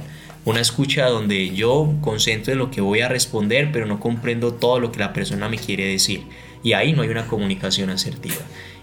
una 0.45 0.61
escucha 0.61 1.07
donde 1.07 1.55
yo 1.55 1.95
concentro 2.01 2.53
en 2.53 2.59
lo 2.59 2.71
que 2.71 2.81
voy 2.81 3.01
a 3.01 3.09
responder, 3.09 3.71
pero 3.73 3.87
no 3.87 4.01
comprendo 4.01 4.55
todo 4.55 4.81
lo 4.81 4.93
que 4.93 4.99
la 4.99 5.13
persona 5.13 5.49
me 5.49 5.59
quiere 5.59 5.87
decir. 5.87 6.23
Y 6.63 6.73
ahí 6.73 6.93
no 6.93 7.03
hay 7.03 7.09
una 7.09 7.27
comunicación 7.27 7.91
asertiva. 7.91 8.37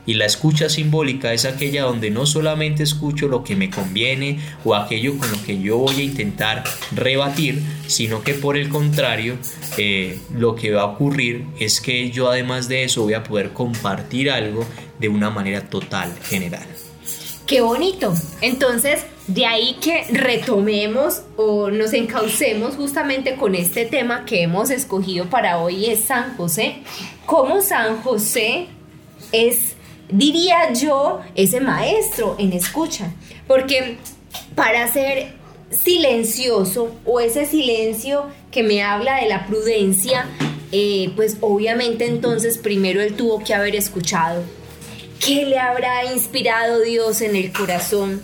Y 0.06 0.16
la 0.16 0.26
escucha 0.26 0.70
simbólica 0.70 1.34
es 1.34 1.46
aquella 1.46 1.84
donde 1.84 2.12
no 2.12 2.26
solamente 2.26 2.84
escucho 2.84 3.28
lo 3.28 3.44
que 3.44 3.56
me 3.56 3.70
conviene 3.70 4.40
o 4.64 4.76
aquello 4.76 5.18
con 5.18 5.32
lo 5.32 5.42
que 5.44 5.60
yo 5.60 5.78
voy 5.78 5.96
a 5.96 6.04
intentar 6.04 6.64
rebatir, 6.92 7.62
sino 7.88 8.24
que 8.24 8.34
por 8.34 8.58
el 8.58 8.70
contrario, 8.70 9.38
eh, 9.78 10.20
lo 10.34 10.56
que 10.56 10.72
va 10.72 10.82
a 10.82 10.86
ocurrir 10.86 11.46
es 11.60 11.82
que 11.82 12.12
yo 12.12 12.30
además 12.30 12.68
de 12.68 12.84
eso 12.84 13.04
voy 13.04 13.14
a 13.14 13.24
poder 13.24 13.52
compartir 13.54 14.30
algo 14.30 14.66
de 15.00 15.10
una 15.10 15.30
manera 15.30 15.62
total, 15.62 16.14
general. 16.30 16.66
Qué 17.48 17.62
bonito. 17.62 18.14
Entonces, 18.42 19.06
de 19.28 19.46
ahí 19.46 19.78
que 19.82 20.06
retomemos 20.12 21.22
o 21.36 21.70
nos 21.70 21.94
encaucemos 21.94 22.76
justamente 22.76 23.36
con 23.36 23.54
este 23.54 23.86
tema 23.86 24.26
que 24.26 24.42
hemos 24.42 24.72
escogido 24.72 25.26
para 25.26 25.60
hoy 25.60 25.86
es 25.86 26.06
San 26.06 26.36
José. 26.38 26.78
¿Cómo 27.28 27.62
San 27.62 28.02
José 28.02 28.68
es 29.32 29.75
diría 30.10 30.74
yo, 30.74 31.22
ese 31.36 31.60
maestro 31.60 32.36
en 32.40 32.54
escucha. 32.54 33.14
Porque 33.48 33.98
para 34.56 34.92
ser 34.92 35.34
silencioso 35.70 36.96
o 37.06 37.20
ese 37.20 37.46
silencio 37.46 38.26
que 38.52 38.64
me 38.64 38.84
habla 38.84 39.22
de 39.22 39.28
la 39.28 39.48
prudencia, 39.48 40.26
eh, 40.72 41.12
pues 41.16 41.38
obviamente 41.42 42.06
entonces 42.06 42.58
primero 42.58 43.02
él 43.02 43.16
tuvo 43.16 43.44
que 43.44 43.54
haber 43.54 43.76
escuchado. 43.76 44.44
¿Qué 45.20 45.46
le 45.46 45.58
habrá 45.58 46.06
inspirado 46.12 46.82
Dios 46.82 47.22
en 47.22 47.36
el 47.36 47.52
corazón? 47.52 48.22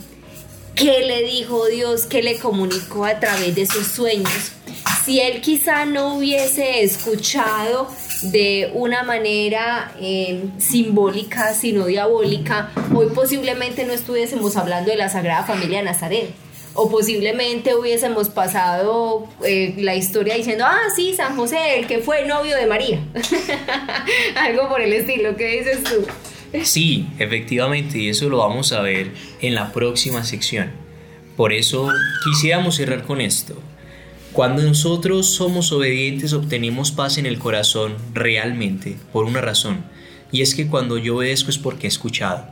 ¿Qué 0.74 1.04
le 1.06 1.22
dijo 1.22 1.66
Dios? 1.66 2.06
¿Qué 2.06 2.22
le 2.22 2.38
comunicó 2.38 3.04
a 3.04 3.18
través 3.18 3.54
de 3.54 3.66
sus 3.66 3.86
sueños? 3.86 4.52
Si 5.04 5.18
él 5.18 5.40
quizá 5.40 5.84
no 5.84 6.14
hubiese 6.14 6.84
escuchado 6.84 7.88
de 8.22 8.70
una 8.74 9.02
manera 9.02 9.92
eh, 10.00 10.44
simbólica, 10.58 11.54
sino 11.54 11.86
diabólica, 11.86 12.70
hoy 12.94 13.08
posiblemente 13.12 13.84
no 13.84 13.92
estuviésemos 13.92 14.56
hablando 14.56 14.92
de 14.92 14.96
la 14.96 15.08
Sagrada 15.08 15.44
Familia 15.44 15.78
de 15.78 15.84
Nazaret. 15.84 16.30
O 16.74 16.88
posiblemente 16.88 17.74
hubiésemos 17.74 18.28
pasado 18.28 19.28
eh, 19.44 19.74
la 19.78 19.96
historia 19.96 20.36
diciendo, 20.36 20.64
ah, 20.66 20.80
sí, 20.94 21.14
San 21.14 21.36
José, 21.36 21.80
el 21.80 21.86
que 21.88 21.98
fue 21.98 22.24
novio 22.26 22.56
de 22.56 22.66
María. 22.66 23.00
Algo 24.36 24.68
por 24.68 24.80
el 24.80 24.92
estilo, 24.92 25.36
¿qué 25.36 25.58
dices 25.58 25.82
tú? 25.82 26.06
Sí, 26.62 27.08
efectivamente, 27.18 27.98
y 27.98 28.08
eso 28.08 28.28
lo 28.28 28.38
vamos 28.38 28.72
a 28.72 28.82
ver 28.82 29.10
en 29.40 29.54
la 29.56 29.72
próxima 29.72 30.22
sección. 30.22 30.70
Por 31.36 31.52
eso 31.52 31.90
quisiéramos 32.24 32.76
cerrar 32.76 33.02
con 33.02 33.20
esto. 33.20 33.60
Cuando 34.32 34.62
nosotros 34.62 35.26
somos 35.26 35.72
obedientes 35.72 36.32
obtenemos 36.32 36.90
paz 36.90 37.18
en 37.18 37.26
el 37.26 37.38
corazón 37.38 37.96
realmente, 38.14 38.96
por 39.12 39.26
una 39.26 39.42
razón, 39.42 39.84
y 40.30 40.40
es 40.40 40.54
que 40.54 40.68
cuando 40.68 40.96
yo 40.96 41.16
obedezco 41.16 41.50
es 41.50 41.58
porque 41.58 41.86
he 41.86 41.88
escuchado, 41.88 42.46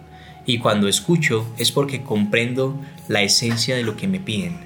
y 0.44 0.58
cuando 0.58 0.88
escucho 0.88 1.46
es 1.56 1.72
porque 1.72 2.02
comprendo 2.02 2.78
la 3.08 3.22
esencia 3.22 3.76
de 3.76 3.82
lo 3.82 3.96
que 3.96 4.08
me 4.08 4.20
piden. 4.20 4.58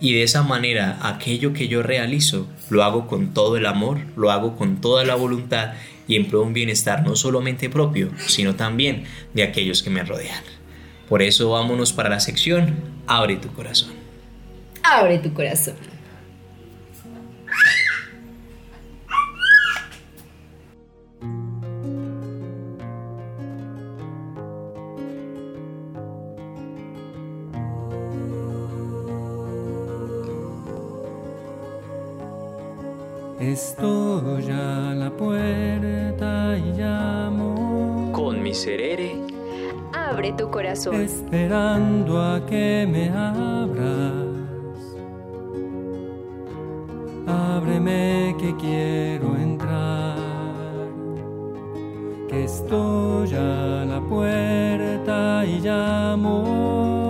Y 0.00 0.14
de 0.14 0.24
esa 0.24 0.42
manera 0.42 0.98
aquello 1.02 1.52
que 1.52 1.68
yo 1.68 1.84
realizo 1.84 2.48
lo 2.68 2.82
hago 2.82 3.06
con 3.06 3.32
todo 3.32 3.56
el 3.56 3.66
amor, 3.66 3.98
lo 4.16 4.32
hago 4.32 4.56
con 4.56 4.80
toda 4.80 5.04
la 5.04 5.14
voluntad 5.14 5.74
y 6.08 6.16
en 6.16 6.26
pro 6.26 6.40
de 6.40 6.46
un 6.46 6.52
bienestar 6.52 7.06
no 7.06 7.14
solamente 7.14 7.70
propio, 7.70 8.10
sino 8.26 8.56
también 8.56 9.04
de 9.34 9.44
aquellos 9.44 9.84
que 9.84 9.90
me 9.90 10.02
rodean. 10.02 10.42
Por 11.08 11.22
eso 11.22 11.50
vámonos 11.50 11.92
para 11.92 12.08
la 12.08 12.18
sección 12.18 12.74
Abre 13.06 13.36
tu 13.36 13.52
corazón. 13.52 13.90
Abre 14.82 15.18
tu 15.18 15.32
corazón. 15.32 15.89
Estoy 33.52 34.48
a 34.52 34.94
la 34.94 35.10
puerta 35.10 36.56
y 36.56 36.72
llamo. 36.78 38.12
Con 38.12 38.40
miserere. 38.44 39.16
Abre 39.92 40.32
tu 40.34 40.48
corazón. 40.48 40.94
Esperando 40.94 42.22
a 42.22 42.46
que 42.46 42.86
me 42.88 43.08
abras. 43.10 44.28
Ábreme 47.26 48.36
que 48.38 48.54
quiero 48.54 49.34
entrar. 49.36 50.14
Que 52.28 52.44
estoy 52.44 53.34
a 53.34 53.84
la 53.84 54.00
puerta 54.08 55.44
y 55.44 55.58
llamo. 55.58 57.09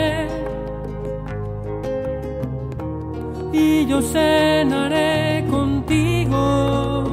y 3.71 3.85
yo 3.85 4.01
cenaré 4.01 5.45
contigo. 5.49 7.03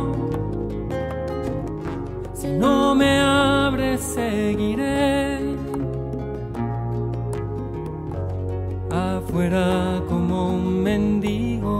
Si 2.35 2.49
no 2.49 2.95
me 2.95 3.21
abres, 3.21 4.01
seguiré 4.01 5.39
afuera 8.91 10.03
como 10.09 10.55
un 10.55 10.83
mendigo. 10.83 11.79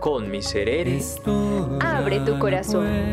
Con 0.00 0.30
miserere, 0.30 1.00
abre 1.80 2.20
tu 2.20 2.38
corazón. 2.38 3.12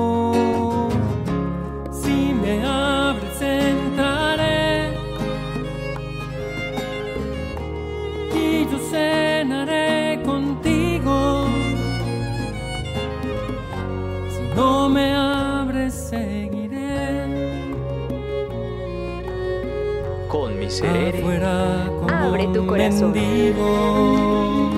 Abre 22.41 22.53
tu 22.55 22.65
corazón. 22.65 23.11
mendigo, 23.13 24.71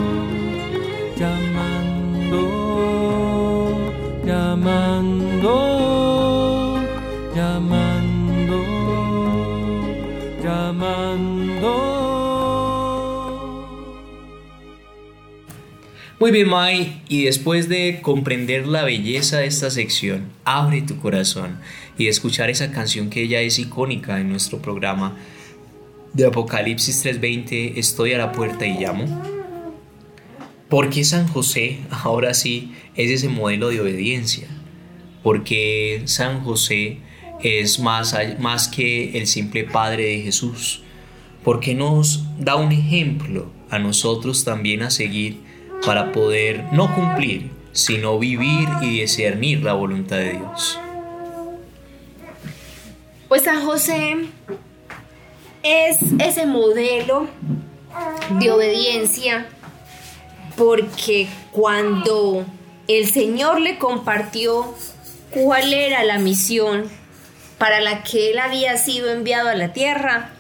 llamando, 1.18 2.38
llamando, 4.26 5.54
llamando, 7.34 8.58
llamando. 10.44 11.74
Muy 16.20 16.32
bien, 16.32 16.50
Mai, 16.50 17.02
y 17.08 17.24
después 17.24 17.70
de 17.70 18.02
comprender 18.02 18.68
la 18.68 18.84
belleza 18.84 19.38
de 19.38 19.46
esta 19.46 19.70
sección, 19.72 20.34
abre 20.44 20.82
tu 20.82 20.98
corazón 20.98 21.62
y 21.98 22.04
de 22.04 22.10
escuchar 22.10 22.50
esa 22.50 22.74
canción 22.74 23.10
que 23.10 23.30
ya 23.30 23.40
es 23.40 23.58
icónica 23.58 24.20
en 24.20 24.28
nuestro 24.30 24.62
programa 24.62 25.16
de 26.14 26.28
Apocalipsis 26.28 27.04
3:20, 27.04 27.74
Estoy 27.78 28.14
a 28.14 28.18
la 28.18 28.32
puerta 28.32 28.66
y 28.66 28.78
llamo. 28.80 29.06
Porque 30.70 31.04
San 31.04 31.28
José 31.28 31.80
ahora 31.90 32.34
sí 32.34 32.74
es 32.96 33.12
ese 33.12 33.30
modelo 33.30 33.70
de 33.70 33.82
obediencia? 33.82 34.48
Porque 35.24 36.04
San 36.06 36.44
José 36.44 37.00
es 37.42 37.80
más, 37.80 38.16
más 38.40 38.68
que 38.68 39.18
el 39.18 39.28
simple 39.28 39.64
Padre 39.64 40.06
de 40.06 40.22
Jesús. 40.22 40.84
Porque 41.44 41.74
nos 41.74 42.24
da 42.40 42.56
un 42.56 42.72
ejemplo 42.72 43.52
a 43.70 43.80
nosotros 43.80 44.46
también 44.46 44.82
a 44.84 44.90
seguir 44.90 45.40
para 45.86 46.12
poder 46.12 46.66
no 46.72 46.94
cumplir, 46.94 47.50
sino 47.74 48.18
vivir 48.18 48.68
y 48.82 49.00
discernir 49.00 49.64
la 49.64 49.74
voluntad 49.74 50.18
de 50.18 50.34
Dios. 50.34 50.80
Pues 53.28 53.44
San 53.44 53.66
José 53.66 54.16
es 55.64 55.98
ese 56.20 56.46
modelo 56.46 57.28
de 58.40 58.52
obediencia 58.52 59.48
porque 60.58 61.28
cuando 61.52 62.46
el 62.88 63.10
Señor 63.10 63.62
le 63.62 63.78
compartió 63.78 64.76
cuál 65.32 65.74
era 65.74 66.04
la 66.04 66.20
misión 66.20 66.90
para 67.58 67.80
la 67.80 68.04
que 68.04 68.32
él 68.32 68.40
había 68.40 68.78
sido 68.78 69.10
enviado 69.10 69.50
a 69.50 69.56
la 69.56 69.74
tierra, 69.74 70.32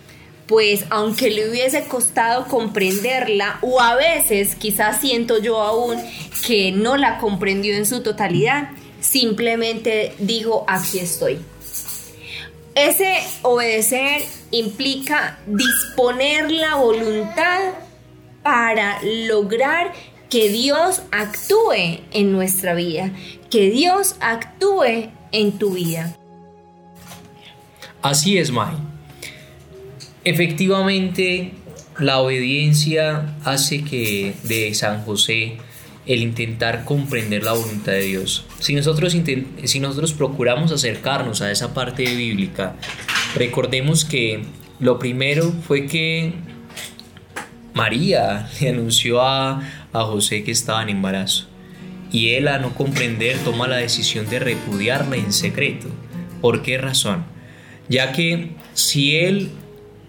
pues 0.45 0.85
aunque 0.89 1.31
le 1.31 1.49
hubiese 1.49 1.85
costado 1.85 2.47
comprenderla, 2.47 3.59
o 3.61 3.79
a 3.79 3.95
veces 3.95 4.55
quizás 4.55 4.99
siento 4.99 5.39
yo 5.39 5.61
aún 5.61 5.97
que 6.45 6.71
no 6.73 6.97
la 6.97 7.17
comprendió 7.17 7.75
en 7.75 7.85
su 7.85 8.03
totalidad, 8.03 8.69
simplemente 8.99 10.13
dijo, 10.19 10.65
aquí 10.67 10.99
estoy. 10.99 11.39
Ese 12.75 13.19
obedecer 13.43 14.23
implica 14.53 15.39
disponer 15.47 16.51
la 16.51 16.75
voluntad 16.75 17.73
para 18.43 19.01
lograr 19.27 19.91
que 20.29 20.49
Dios 20.49 21.01
actúe 21.11 22.01
en 22.11 22.31
nuestra 22.31 22.75
vida, 22.75 23.11
que 23.49 23.71
Dios 23.71 24.15
actúe 24.19 25.09
en 25.31 25.57
tu 25.57 25.71
vida. 25.71 26.15
Así 28.01 28.37
es, 28.37 28.51
Mai. 28.51 28.75
Efectivamente, 30.23 31.53
la 31.99 32.19
obediencia 32.19 33.35
hace 33.43 33.83
que 33.83 34.35
de 34.43 34.73
San 34.75 35.03
José 35.03 35.57
el 36.05 36.21
intentar 36.21 36.83
comprender 36.83 37.43
la 37.43 37.53
voluntad 37.53 37.93
de 37.93 38.01
Dios. 38.01 38.45
Si 38.59 38.75
nosotros, 38.75 39.15
si 39.63 39.79
nosotros 39.79 40.13
procuramos 40.13 40.71
acercarnos 40.71 41.41
a 41.41 41.51
esa 41.51 41.73
parte 41.73 42.03
bíblica, 42.03 42.75
recordemos 43.35 44.05
que 44.05 44.43
lo 44.79 44.99
primero 44.99 45.51
fue 45.67 45.85
que 45.87 46.33
María 47.73 48.49
le 48.61 48.69
anunció 48.69 49.21
a, 49.21 49.61
a 49.91 50.01
José 50.03 50.43
que 50.43 50.51
estaba 50.51 50.81
en 50.83 50.89
embarazo 50.89 51.47
y 52.13 52.35
él 52.35 52.47
a 52.47 52.59
no 52.59 52.75
comprender 52.75 53.37
toma 53.39 53.67
la 53.67 53.77
decisión 53.77 54.29
de 54.29 54.39
repudiarla 54.39 55.17
en 55.17 55.33
secreto. 55.33 55.87
¿Por 56.41 56.61
qué 56.61 56.77
razón? 56.77 57.25
Ya 57.89 58.13
que 58.13 58.51
si 58.73 59.17
él 59.17 59.49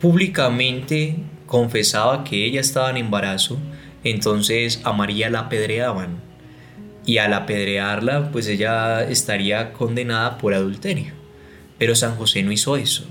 públicamente 0.01 1.17
confesaba 1.47 2.23
que 2.23 2.45
ella 2.45 2.61
estaba 2.61 2.91
en 2.91 2.99
embarazo, 2.99 3.59
entonces 4.05 4.83
a 4.85 4.93
María 4.93 5.31
la 5.31 5.41
apedreaban. 5.41 6.23
Y 7.07 7.19
al 7.19 7.33
apedrearla, 7.33 8.31
pues 8.31 8.49
ella 8.49 9.03
estaría 9.03 9.73
condenada 9.73 10.37
por 10.37 10.53
adulterio. 10.53 11.24
Pero 11.79 11.95
San 11.97 12.17
José 12.17 12.43
no 12.43 12.53
hizo 12.53 12.77
eso. 12.77 13.05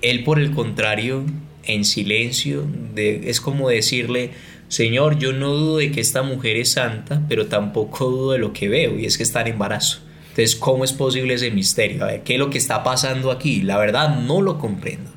Él, 0.00 0.24
por 0.24 0.38
el 0.38 0.52
contrario, 0.52 1.24
en 1.64 1.84
silencio, 1.84 2.66
es 2.96 3.40
como 3.40 3.68
decirle, 3.68 4.30
Señor, 4.68 5.18
yo 5.18 5.32
no 5.32 5.52
dudo 5.52 5.76
de 5.78 5.92
que 5.92 6.00
esta 6.00 6.22
mujer 6.22 6.56
es 6.56 6.72
santa, 6.72 7.22
pero 7.28 7.46
tampoco 7.46 8.08
dudo 8.08 8.32
de 8.32 8.38
lo 8.38 8.52
que 8.52 8.68
veo, 8.68 8.98
y 8.98 9.04
es 9.04 9.16
que 9.16 9.22
está 9.22 9.42
en 9.42 9.48
embarazo. 9.48 10.00
Entonces, 10.30 10.56
¿cómo 10.56 10.82
es 10.82 10.94
posible 10.94 11.34
ese 11.34 11.50
misterio? 11.50 12.04
A 12.04 12.06
ver, 12.06 12.22
¿qué 12.22 12.34
es 12.34 12.38
lo 12.38 12.48
que 12.48 12.56
está 12.56 12.82
pasando 12.82 13.30
aquí? 13.30 13.60
La 13.60 13.76
verdad, 13.76 14.20
no 14.20 14.40
lo 14.40 14.58
comprendo. 14.58 15.10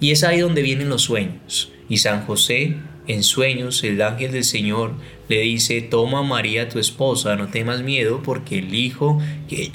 Y 0.00 0.10
es 0.10 0.24
ahí 0.24 0.40
donde 0.40 0.62
vienen 0.62 0.88
los 0.88 1.02
sueños. 1.02 1.70
Y 1.88 1.98
San 1.98 2.26
José, 2.26 2.74
en 3.06 3.22
sueños, 3.22 3.84
el 3.84 4.02
ángel 4.02 4.32
del 4.32 4.42
Señor 4.44 4.94
le 5.28 5.40
dice, 5.42 5.82
toma 5.82 6.18
a 6.18 6.22
María 6.22 6.68
tu 6.68 6.80
esposa, 6.80 7.36
no 7.36 7.46
temas 7.46 7.82
miedo, 7.82 8.22
porque 8.24 8.58
el 8.58 8.74
hijo 8.74 9.20
que, 9.48 9.70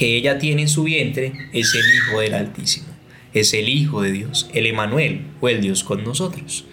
que 0.00 0.16
ella 0.16 0.38
tiene 0.38 0.62
en 0.62 0.68
su 0.70 0.84
vientre 0.84 1.34
es 1.52 1.74
el 1.74 1.82
Hijo 1.94 2.20
del 2.20 2.32
Altísimo, 2.32 2.86
es 3.34 3.52
el 3.52 3.68
Hijo 3.68 4.00
de 4.00 4.12
Dios, 4.12 4.48
el 4.54 4.64
Emanuel 4.64 5.26
o 5.42 5.48
el 5.50 5.60
Dios 5.60 5.84
con 5.84 6.04
nosotros. 6.04 6.64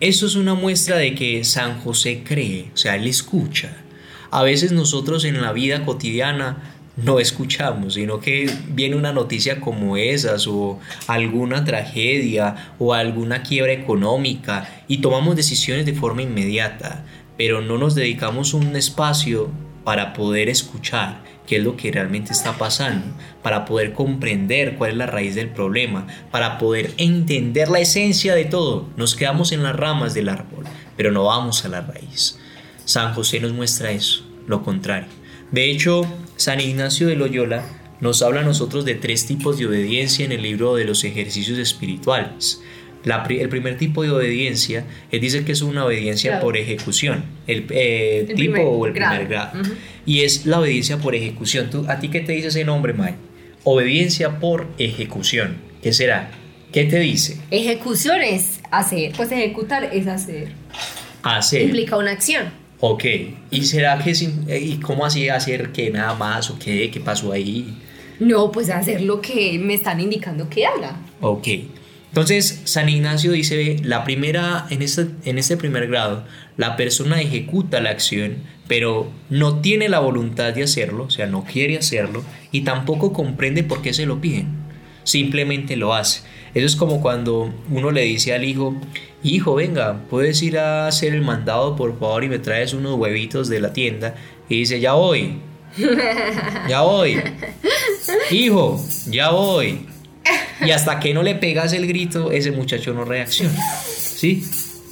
Eso 0.00 0.26
es 0.26 0.34
una 0.34 0.52
muestra 0.52 0.98
de 0.98 1.14
que 1.14 1.44
San 1.44 1.80
José 1.80 2.24
cree, 2.26 2.66
o 2.74 2.76
sea, 2.76 2.96
él 2.96 3.06
escucha. 3.06 3.74
A 4.30 4.42
veces 4.42 4.72
nosotros 4.72 5.24
en 5.24 5.40
la 5.40 5.54
vida 5.54 5.86
cotidiana 5.86 6.74
no 6.98 7.20
escuchamos, 7.20 7.94
sino 7.94 8.20
que 8.20 8.54
viene 8.68 8.96
una 8.96 9.14
noticia 9.14 9.62
como 9.62 9.96
esas 9.96 10.46
o 10.46 10.78
alguna 11.06 11.64
tragedia 11.64 12.74
o 12.78 12.92
alguna 12.92 13.44
quiebra 13.44 13.72
económica 13.72 14.84
y 14.88 14.98
tomamos 14.98 15.36
decisiones 15.36 15.86
de 15.86 15.94
forma 15.94 16.20
inmediata, 16.20 17.06
pero 17.38 17.62
no 17.62 17.78
nos 17.78 17.94
dedicamos 17.94 18.52
un 18.52 18.76
espacio 18.76 19.50
para 19.84 20.12
poder 20.12 20.50
escuchar 20.50 21.37
qué 21.48 21.56
es 21.56 21.64
lo 21.64 21.76
que 21.76 21.90
realmente 21.90 22.32
está 22.32 22.58
pasando, 22.58 23.06
para 23.42 23.64
poder 23.64 23.94
comprender 23.94 24.76
cuál 24.76 24.90
es 24.90 24.96
la 24.98 25.06
raíz 25.06 25.34
del 25.34 25.48
problema, 25.48 26.06
para 26.30 26.58
poder 26.58 26.92
entender 26.98 27.70
la 27.70 27.80
esencia 27.80 28.34
de 28.34 28.44
todo. 28.44 28.86
Nos 28.96 29.16
quedamos 29.16 29.50
en 29.52 29.62
las 29.62 29.74
ramas 29.74 30.12
del 30.12 30.28
árbol, 30.28 30.66
pero 30.96 31.10
no 31.10 31.24
vamos 31.24 31.64
a 31.64 31.68
la 31.68 31.80
raíz. 31.80 32.38
San 32.84 33.14
José 33.14 33.40
nos 33.40 33.52
muestra 33.52 33.90
eso, 33.92 34.24
lo 34.46 34.62
contrario. 34.62 35.08
De 35.50 35.70
hecho, 35.70 36.02
San 36.36 36.60
Ignacio 36.60 37.06
de 37.06 37.16
Loyola 37.16 37.64
nos 38.00 38.20
habla 38.20 38.40
a 38.40 38.44
nosotros 38.44 38.84
de 38.84 38.94
tres 38.94 39.26
tipos 39.26 39.58
de 39.58 39.66
obediencia 39.66 40.26
en 40.26 40.32
el 40.32 40.42
libro 40.42 40.76
de 40.76 40.84
los 40.84 41.02
ejercicios 41.02 41.58
espirituales. 41.58 42.62
La 43.08 43.24
el 43.28 43.48
primer 43.48 43.76
tipo 43.78 44.02
de 44.02 44.10
obediencia, 44.10 44.84
él 45.10 45.20
dice 45.20 45.44
que 45.44 45.52
es 45.52 45.62
una 45.62 45.84
obediencia 45.84 46.40
por 46.40 46.56
ejecución, 46.56 47.24
el, 47.46 47.64
eh, 47.70 48.20
El 48.20 48.26
tipo 48.26 48.36
primer 48.38 48.62
o 48.66 48.86
el 48.86 48.92
grado. 48.92 49.16
primer 49.16 49.28
grado. 49.28 49.58
Y 50.06 50.20
es 50.22 50.46
la 50.46 50.60
obediencia 50.60 50.98
por 50.98 51.14
ejecución. 51.14 51.70
¿Tú, 51.70 51.84
¿A 51.88 51.98
ti 52.00 52.08
qué 52.08 52.20
te 52.20 52.32
dice 52.32 52.48
ese 52.48 52.64
nombre, 52.64 52.92
May? 52.92 53.14
Obediencia 53.64 54.38
por 54.40 54.66
ejecución. 54.78 55.56
¿Qué 55.82 55.92
será? 55.92 56.30
¿Qué 56.72 56.84
te 56.84 56.98
dice? 57.00 57.38
Ejecución 57.50 58.20
es 58.22 58.60
hacer, 58.70 59.12
pues 59.16 59.32
ejecutar 59.32 59.84
es 59.92 60.06
hacer. 60.06 60.48
Hacer. 61.22 61.62
Implica 61.62 61.96
una 61.96 62.12
acción. 62.12 62.50
Ok. 62.80 63.04
¿Y 63.50 63.62
será 63.64 63.98
que 63.98 64.14
sin- 64.14 64.44
eh, 64.48 64.58
y 64.60 64.76
cómo 64.76 65.04
así 65.04 65.28
hacer 65.28 65.72
que 65.72 65.90
nada 65.90 66.14
más 66.14 66.50
o 66.50 66.58
qué? 66.58 66.90
¿Qué 66.90 67.00
pasó 67.00 67.32
ahí? 67.32 67.76
No, 68.20 68.50
pues 68.52 68.70
hacer 68.70 69.00
lo 69.02 69.20
que 69.20 69.58
me 69.58 69.74
están 69.74 70.00
indicando 70.00 70.48
que 70.48 70.66
haga. 70.66 70.96
Ok. 71.20 71.46
Entonces, 72.08 72.62
San 72.64 72.88
Ignacio 72.88 73.32
dice, 73.32 73.76
la 73.82 74.04
primera, 74.04 74.66
en 74.70 74.82
este, 74.82 75.08
en 75.24 75.38
este 75.38 75.56
primer 75.56 75.88
grado, 75.88 76.24
la 76.56 76.76
persona 76.76 77.20
ejecuta 77.20 77.80
la 77.80 77.90
acción, 77.90 78.38
pero 78.66 79.10
no 79.28 79.60
tiene 79.60 79.88
la 79.88 79.98
voluntad 80.00 80.54
de 80.54 80.62
hacerlo, 80.62 81.04
o 81.04 81.10
sea, 81.10 81.26
no 81.26 81.44
quiere 81.44 81.76
hacerlo, 81.76 82.24
y 82.50 82.62
tampoco 82.62 83.12
comprende 83.12 83.62
por 83.62 83.82
qué 83.82 83.92
se 83.92 84.06
lo 84.06 84.20
piden. 84.20 84.48
Simplemente 85.04 85.76
lo 85.76 85.94
hace. 85.94 86.22
Eso 86.54 86.66
es 86.66 86.76
como 86.76 87.00
cuando 87.02 87.52
uno 87.70 87.90
le 87.90 88.02
dice 88.02 88.34
al 88.34 88.44
hijo, 88.44 88.74
hijo, 89.22 89.54
venga, 89.54 90.00
puedes 90.08 90.42
ir 90.42 90.58
a 90.58 90.86
hacer 90.86 91.14
el 91.14 91.22
mandado, 91.22 91.76
por 91.76 91.98
favor, 91.98 92.24
y 92.24 92.28
me 92.28 92.38
traes 92.38 92.72
unos 92.72 92.98
huevitos 92.98 93.48
de 93.48 93.60
la 93.60 93.72
tienda, 93.74 94.14
y 94.48 94.60
dice, 94.60 94.80
ya 94.80 94.94
voy, 94.94 95.38
ya 96.68 96.80
voy, 96.80 97.20
hijo, 98.30 98.82
ya 99.06 99.30
voy. 99.30 99.87
Y 100.64 100.70
hasta 100.70 100.98
que 101.00 101.14
no 101.14 101.22
le 101.22 101.34
pegas 101.34 101.72
el 101.72 101.86
grito, 101.86 102.32
ese 102.32 102.50
muchacho 102.50 102.92
no 102.94 103.04
reacciona. 103.04 103.58
¿Sí? 103.86 104.44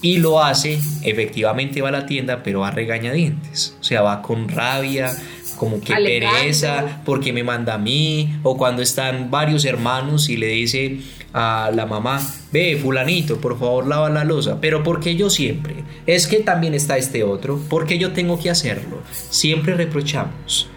Y 0.03 0.19
lo 0.19 0.43
hace, 0.43 0.79
efectivamente 1.03 1.83
va 1.83 1.89
a 1.89 1.93
la 1.93 2.07
tienda, 2.07 2.43
pero 2.43 2.61
va 2.61 2.69
a 2.69 2.71
regañadientes. 2.71 3.77
O 3.81 3.85
sea, 3.85 4.03
va 4.03 4.23
con 4.23 4.49
rabia, 4.49 5.13
como 5.57 5.81
que 5.81 5.95
Alegando. 5.95 6.39
pereza, 6.39 7.01
porque 7.05 7.33
me 7.33 7.43
manda 7.43 7.75
a 7.75 7.79
mí. 7.79 8.39
O 8.43 8.57
cuando 8.57 8.83
están 8.83 9.31
varios 9.31 9.65
hermanos 9.65 10.29
y 10.29 10.37
le 10.37 10.49
dice 10.49 10.99
a 11.33 11.71
la 11.75 11.87
mamá, 11.87 12.21
ve, 12.53 12.79
fulanito, 12.81 13.41
por 13.41 13.59
favor 13.59 13.87
lava 13.87 14.09
la 14.11 14.25
losa. 14.25 14.61
Pero 14.61 14.83
porque 14.83 15.17
yo 15.17 15.31
siempre. 15.31 15.77
Es 16.07 16.27
que 16.27 16.37
también 16.41 16.75
está 16.75 16.97
este 16.99 17.25
otro. 17.25 17.61
porque 17.69 17.99
yo 17.99 18.13
tengo 18.13 18.39
que 18.39 18.51
hacerlo? 18.51 19.03
Siempre 19.31 19.75
reprochamos. 19.75 20.69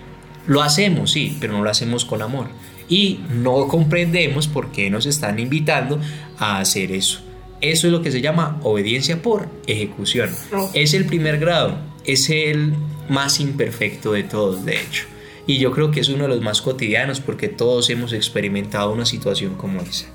Lo 0.48 0.64
hacemos, 0.64 1.12
sí, 1.12 1.38
pero 1.40 1.54
no 1.54 1.64
lo 1.64 1.70
hacemos 1.70 2.06
con 2.06 2.22
amor. 2.24 2.48
Y 2.90 3.20
no 3.30 3.68
comprendemos 3.68 4.48
por 4.48 4.72
qué 4.72 4.90
nos 4.90 5.06
están 5.06 5.40
invitando 5.40 6.00
a 6.38 6.60
hacer 6.60 6.92
eso. 6.92 7.22
Eso 7.62 7.88
es 7.88 7.94
lo 7.94 8.02
que 8.02 8.12
se 8.12 8.22
llama 8.22 8.60
obediencia 8.64 9.22
por 9.22 9.48
ejecución. 9.68 10.30
Es 10.74 10.94
el 10.94 11.06
primer 11.06 11.40
grado, 11.40 11.78
es 12.06 12.30
el 12.30 12.74
más 13.10 13.40
imperfecto 13.40 14.14
de 14.14 14.24
todos, 14.24 14.66
de 14.66 14.82
hecho. 14.82 15.06
Y 15.46 15.58
yo 15.58 15.72
creo 15.72 15.92
que 15.92 16.00
es 16.00 16.10
uno 16.10 16.24
de 16.24 16.30
los 16.30 16.42
más 16.42 16.62
cotidianos 16.62 17.20
porque 17.20 17.48
todos 17.48 17.90
hemos 17.90 18.14
experimentado 18.14 18.92
una 18.92 19.06
situación 19.06 19.56
como 19.56 19.82
esa. 19.82 20.06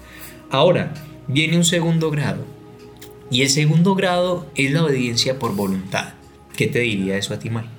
Ahora, 0.50 0.94
viene 1.28 1.56
un 1.56 1.64
segundo 1.64 2.10
grado. 2.10 2.44
Y 3.30 3.42
el 3.42 3.50
segundo 3.50 3.94
grado 3.94 4.46
es 4.54 4.70
la 4.72 4.84
obediencia 4.84 5.38
por 5.38 5.54
voluntad. 5.54 6.14
¿Qué 6.56 6.68
te 6.68 6.80
diría 6.80 7.16
eso 7.16 7.34
a 7.34 7.38
ti, 7.38 7.50
Mai? 7.50 7.73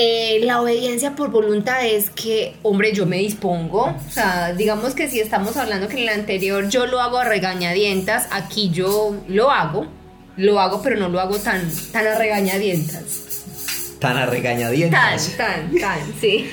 Eh, 0.00 0.38
la 0.44 0.60
obediencia 0.62 1.16
por 1.16 1.32
voluntad 1.32 1.84
es 1.84 2.08
que, 2.10 2.54
hombre, 2.62 2.92
yo 2.92 3.04
me 3.04 3.16
dispongo. 3.18 3.86
O 3.86 4.10
sea, 4.12 4.54
digamos 4.54 4.94
que 4.94 5.08
si 5.10 5.18
estamos 5.18 5.56
hablando 5.56 5.88
que 5.88 5.94
en 5.96 6.02
el 6.04 6.08
anterior 6.10 6.68
yo 6.68 6.86
lo 6.86 7.00
hago 7.00 7.18
a 7.18 7.24
regañadientas, 7.24 8.28
aquí 8.30 8.70
yo 8.70 9.16
lo 9.26 9.50
hago. 9.50 9.88
Lo 10.36 10.60
hago, 10.60 10.82
pero 10.82 10.96
no 10.96 11.08
lo 11.08 11.18
hago 11.18 11.36
tan, 11.38 11.68
tan 11.90 12.06
a 12.06 12.16
regañadientas. 12.16 13.24
Tan 13.98 14.16
a 14.16 14.20
Tan, 14.20 14.30
regañadientes. 14.30 15.36
tan, 15.36 15.76
tan, 15.80 15.98
sí. 16.20 16.48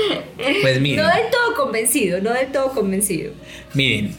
Pues 0.62 0.80
miren. 0.80 1.04
No 1.04 1.12
del 1.12 1.30
todo 1.32 1.54
convencido, 1.56 2.20
no 2.20 2.32
del 2.32 2.52
todo 2.52 2.70
convencido. 2.70 3.32
Miren, 3.72 4.14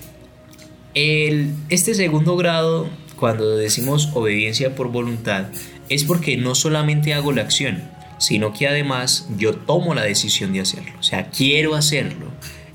el, 0.96 1.54
este 1.70 1.94
segundo 1.94 2.36
grado, 2.36 2.90
cuando 3.18 3.56
decimos 3.56 4.10
obediencia 4.16 4.76
por 4.76 4.90
voluntad, 4.90 5.46
es 5.88 6.04
porque 6.04 6.36
no 6.36 6.56
solamente 6.56 7.14
hago 7.14 7.32
la 7.32 7.44
acción, 7.44 7.95
sino 8.18 8.54
que 8.54 8.68
además 8.68 9.28
yo 9.38 9.56
tomo 9.56 9.94
la 9.94 10.04
decisión 10.04 10.54
de 10.54 10.62
hacerlo. 10.62 10.94
O 11.00 11.04
sea, 11.04 11.30
quiero 11.30 11.76
hacerlo, 11.76 12.28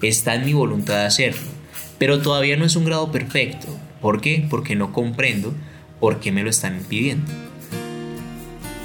está 0.02 0.34
en 0.34 0.44
mi 0.44 0.52
voluntad 0.52 1.06
hacerlo, 1.06 1.48
pero 1.98 2.20
todavía 2.20 2.56
no 2.56 2.64
es 2.64 2.76
un 2.76 2.84
grado 2.84 3.10
perfecto. 3.10 3.68
¿Por 4.00 4.20
qué? 4.20 4.46
Porque 4.48 4.76
no 4.76 4.92
comprendo 4.92 5.52
por 5.98 6.20
qué 6.20 6.32
me 6.32 6.42
lo 6.42 6.50
están 6.50 6.76
impidiendo. 6.76 7.30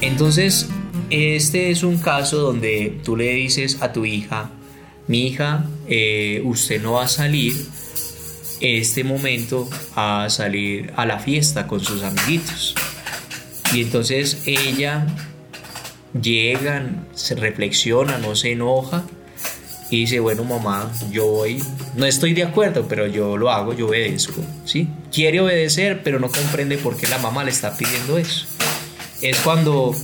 Entonces, 0.00 0.68
este 1.10 1.70
es 1.70 1.82
un 1.82 1.98
caso 1.98 2.38
donde 2.38 3.00
tú 3.04 3.16
le 3.16 3.32
dices 3.32 3.78
a 3.80 3.92
tu 3.92 4.04
hija, 4.04 4.50
mi 5.08 5.26
hija, 5.28 5.64
eh, 5.88 6.42
usted 6.44 6.82
no 6.82 6.94
va 6.94 7.04
a 7.04 7.08
salir 7.08 7.54
este 8.60 9.04
momento 9.04 9.68
a 9.94 10.28
salir 10.30 10.92
a 10.96 11.06
la 11.06 11.18
fiesta 11.18 11.66
con 11.66 11.80
sus 11.80 12.02
amiguitos. 12.02 12.74
Y 13.72 13.82
entonces 13.82 14.42
ella 14.46 15.06
llega, 16.22 16.86
se 17.14 17.34
reflexiona, 17.34 18.18
no 18.18 18.36
se 18.36 18.52
enoja 18.52 19.04
y 19.90 20.00
dice, 20.00 20.20
bueno 20.20 20.42
mamá, 20.44 20.90
yo 21.10 21.26
voy, 21.26 21.62
no 21.94 22.06
estoy 22.06 22.34
de 22.34 22.42
acuerdo, 22.42 22.86
pero 22.88 23.06
yo 23.06 23.36
lo 23.36 23.50
hago, 23.50 23.72
yo 23.72 23.86
obedezco, 23.86 24.42
¿sí? 24.64 24.88
Quiere 25.12 25.40
obedecer, 25.40 26.02
pero 26.02 26.18
no 26.18 26.28
comprende 26.28 26.76
por 26.76 26.96
qué 26.96 27.06
la 27.06 27.18
mamá 27.18 27.44
le 27.44 27.50
está 27.50 27.76
pidiendo 27.76 28.18
eso. 28.18 28.46
Es 29.22 29.38
cuando, 29.40 29.94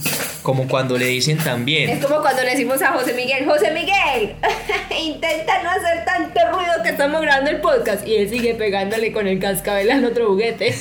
como 0.43 0.69
cuando 0.69 0.97
le 0.97 1.07
dicen 1.07 1.37
también, 1.37 1.91
Es 1.91 2.05
como 2.05 2.23
cuando 2.23 2.43
le 2.43 2.51
decimos 2.51 2.81
a 2.81 2.93
José 2.93 3.13
Miguel, 3.13 3.45
José 3.45 3.73
Miguel, 3.73 4.37
intenta 5.05 5.63
no 5.63 5.71
hacer 5.71 6.05
tanto 6.05 6.41
ruido 6.53 6.73
que 6.83 6.91
estamos 6.91 7.21
grabando 7.21 7.51
el 7.51 7.61
podcast. 7.61 8.07
Y 8.07 8.17
él 8.17 8.31
sigue 8.31 8.55
pegándole 8.55 9.13
con 9.13 9.27
el 9.27 9.39
cascabel 9.39 9.91
al 9.91 10.05
otro 10.05 10.29
juguete. 10.29 10.75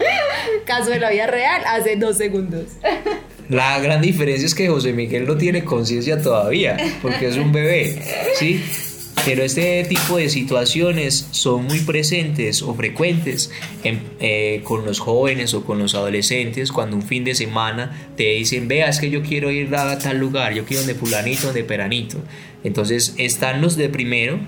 Caso 0.66 0.90
de 0.90 1.00
la 1.00 1.10
vida 1.10 1.26
real, 1.26 1.62
hace 1.66 1.96
dos 1.96 2.16
segundos. 2.16 2.64
La 3.48 3.78
gran 3.80 4.00
diferencia 4.00 4.46
es 4.46 4.54
que 4.54 4.68
José 4.68 4.92
Miguel 4.92 5.26
no 5.26 5.36
tiene 5.36 5.64
conciencia 5.64 6.20
todavía, 6.22 6.76
porque 7.02 7.28
es 7.28 7.36
un 7.36 7.52
bebé, 7.52 8.00
¿sí? 8.38 8.60
Pero 9.26 9.42
este 9.42 9.84
tipo 9.84 10.18
de 10.18 10.28
situaciones 10.28 11.28
son 11.30 11.64
muy 11.64 11.80
presentes 11.80 12.60
o 12.62 12.74
frecuentes 12.74 13.50
en- 13.82 14.02
eh, 14.20 14.60
con 14.64 14.84
los 14.84 14.98
jóvenes 14.98 15.54
o 15.54 15.64
con 15.64 15.78
los 15.78 15.94
adolescentes 15.94 16.70
cuando 16.72 16.96
un 16.96 17.02
fin 17.02 17.24
de 17.24 17.34
semana 17.34 18.08
te 18.16 18.24
dicen, 18.34 18.68
vea, 18.68 18.88
es 18.88 18.98
que 18.98 19.08
yo 19.10 19.22
quiero 19.22 19.50
ir 19.50 19.74
a 19.74 19.98
tal 19.98 20.18
lugar, 20.18 20.52
yo 20.52 20.64
quiero 20.66 20.82
donde 20.82 20.94
fulanito, 20.94 21.46
donde 21.46 21.64
peranito. 21.64 22.18
Entonces 22.64 23.14
están 23.16 23.62
los 23.62 23.76
de 23.76 23.88
primero, 23.88 24.40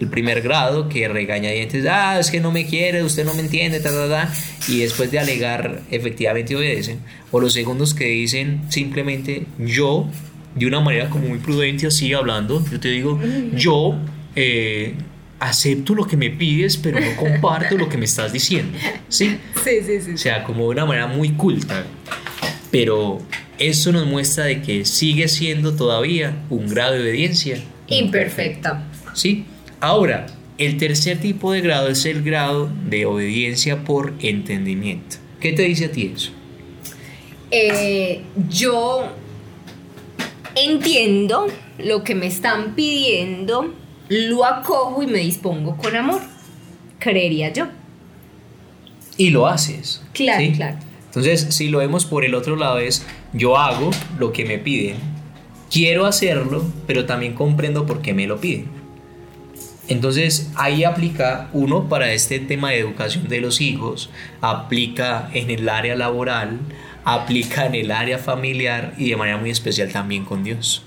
el 0.00 0.08
primer 0.08 0.40
grado, 0.40 0.88
que 0.88 1.06
regaña 1.08 1.50
dientes, 1.50 1.84
ah, 1.86 2.18
es 2.18 2.30
que 2.30 2.40
no 2.40 2.50
me 2.50 2.66
quiere, 2.66 3.02
usted 3.04 3.24
no 3.24 3.34
me 3.34 3.40
entiende, 3.40 3.80
ta, 3.80 3.90
ta, 3.90 4.08
ta, 4.08 4.34
y 4.66 4.80
después 4.80 5.10
de 5.10 5.18
alegar, 5.18 5.82
efectivamente 5.90 6.56
obedecen. 6.56 7.00
O 7.30 7.40
los 7.40 7.52
segundos 7.52 7.92
que 7.92 8.06
dicen 8.06 8.62
simplemente, 8.70 9.46
yo, 9.58 10.08
de 10.54 10.66
una 10.66 10.80
manera 10.80 11.10
como 11.10 11.28
muy 11.28 11.38
prudente, 11.38 11.86
así 11.86 12.12
hablando, 12.14 12.64
yo 12.70 12.80
te 12.80 12.88
digo, 12.88 13.20
yo 13.54 13.98
eh, 14.34 14.94
acepto 15.38 15.94
lo 15.94 16.06
que 16.06 16.16
me 16.16 16.30
pides, 16.30 16.78
pero 16.78 16.98
no 16.98 17.14
comparto 17.16 17.76
lo 17.76 17.88
que 17.88 17.98
me 17.98 18.06
estás 18.06 18.32
diciendo, 18.32 18.78
¿sí? 19.08 19.38
Sí, 19.62 19.80
sí, 19.84 20.00
sí. 20.00 20.12
O 20.14 20.18
sea, 20.18 20.44
como 20.44 20.62
de 20.64 20.68
una 20.70 20.86
manera 20.86 21.06
muy 21.06 21.30
culta. 21.32 21.84
Pero 22.70 23.18
eso 23.58 23.92
nos 23.92 24.06
muestra 24.06 24.44
de 24.44 24.62
que 24.62 24.86
sigue 24.86 25.28
siendo 25.28 25.74
todavía 25.74 26.36
un 26.48 26.68
grado 26.68 26.94
de 26.94 27.00
obediencia 27.00 27.60
Imperfecta. 27.90 28.84
¿Sí? 29.14 29.44
Ahora, 29.80 30.26
el 30.58 30.76
tercer 30.76 31.18
tipo 31.20 31.52
de 31.52 31.62
grado 31.62 31.88
es 31.88 32.04
el 32.04 32.22
grado 32.22 32.70
de 32.86 33.06
obediencia 33.06 33.82
por 33.82 34.12
entendimiento. 34.20 35.16
¿Qué 35.40 35.52
te 35.52 35.62
dice 35.62 35.86
a 35.86 35.92
ti 35.92 36.12
eso? 36.14 36.32
Eh, 37.50 38.22
yo 38.50 39.08
entiendo 40.54 41.46
lo 41.78 42.04
que 42.04 42.14
me 42.14 42.26
están 42.26 42.74
pidiendo, 42.74 43.74
lo 44.08 44.44
acojo 44.44 45.02
y 45.02 45.06
me 45.06 45.20
dispongo 45.20 45.78
con 45.78 45.96
amor. 45.96 46.20
Creería 46.98 47.50
yo. 47.52 47.66
Y 49.16 49.30
lo 49.30 49.46
haces. 49.46 50.02
Claro, 50.12 50.40
¿sí? 50.40 50.52
claro. 50.52 50.76
Entonces, 51.06 51.54
si 51.54 51.68
lo 51.68 51.78
vemos 51.78 52.04
por 52.04 52.24
el 52.24 52.34
otro 52.34 52.56
lado 52.56 52.78
es, 52.78 53.06
yo 53.32 53.56
hago 53.56 53.90
lo 54.18 54.32
que 54.32 54.44
me 54.44 54.58
piden, 54.58 54.96
quiero 55.70 56.04
hacerlo, 56.04 56.62
pero 56.86 57.06
también 57.06 57.32
comprendo 57.32 57.86
por 57.86 58.02
qué 58.02 58.12
me 58.12 58.26
lo 58.26 58.40
piden. 58.40 58.79
Entonces 59.90 60.52
ahí 60.54 60.84
aplica 60.84 61.50
uno 61.52 61.88
para 61.88 62.12
este 62.12 62.38
tema 62.38 62.70
de 62.70 62.78
educación 62.78 63.26
de 63.28 63.40
los 63.40 63.60
hijos, 63.60 64.08
aplica 64.40 65.28
en 65.34 65.50
el 65.50 65.68
área 65.68 65.96
laboral, 65.96 66.60
aplica 67.04 67.66
en 67.66 67.74
el 67.74 67.90
área 67.90 68.18
familiar 68.18 68.94
y 68.96 69.10
de 69.10 69.16
manera 69.16 69.36
muy 69.36 69.50
especial 69.50 69.90
también 69.90 70.24
con 70.24 70.44
Dios. 70.44 70.84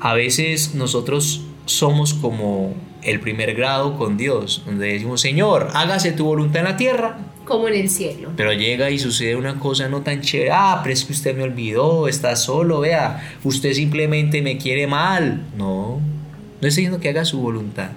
A 0.00 0.14
veces 0.14 0.74
nosotros 0.74 1.42
somos 1.66 2.14
como 2.14 2.74
el 3.02 3.20
primer 3.20 3.54
grado 3.54 3.98
con 3.98 4.16
Dios, 4.16 4.62
donde 4.64 4.94
decimos, 4.94 5.20
Señor, 5.20 5.68
hágase 5.74 6.12
tu 6.12 6.24
voluntad 6.24 6.60
en 6.60 6.64
la 6.64 6.76
tierra, 6.78 7.18
Como 7.44 7.68
en 7.68 7.74
el 7.74 7.90
cielo. 7.90 8.30
pero 8.34 8.54
llega 8.54 8.88
y 8.90 8.98
sucede 8.98 9.36
una 9.36 9.58
cosa 9.58 9.90
no 9.90 10.00
tan 10.00 10.22
chévere. 10.22 10.52
Ah, 10.52 10.80
pero 10.82 10.94
es 10.94 11.04
que 11.04 11.12
usted 11.12 11.36
me 11.36 11.42
olvidó, 11.42 12.08
está 12.08 12.34
solo, 12.34 12.80
vea, 12.80 13.36
usted 13.44 13.74
simplemente 13.74 14.40
me 14.40 14.56
quiere 14.56 14.86
mal. 14.86 15.42
No, 15.58 16.00
no 16.00 16.66
estoy 16.66 16.84
diciendo 16.84 16.98
que 16.98 17.10
haga 17.10 17.26
su 17.26 17.40
voluntad. 17.42 17.90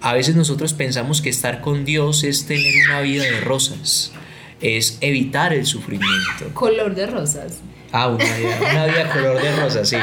A 0.00 0.14
veces 0.14 0.34
nosotros 0.34 0.72
pensamos 0.72 1.20
que 1.20 1.28
estar 1.28 1.60
con 1.60 1.84
Dios 1.84 2.24
es 2.24 2.46
tener 2.46 2.72
una 2.88 3.00
vida 3.02 3.24
de 3.24 3.40
rosas, 3.40 4.12
es 4.60 4.96
evitar 5.00 5.52
el 5.52 5.66
sufrimiento. 5.66 6.54
Color 6.54 6.94
de 6.94 7.06
rosas. 7.06 7.60
Ah, 7.92 8.08
una 8.08 8.24
vida, 8.24 8.58
una 8.70 8.86
vida 8.86 9.12
color 9.12 9.42
de 9.42 9.56
rosas, 9.56 9.88
sí. 9.88 9.96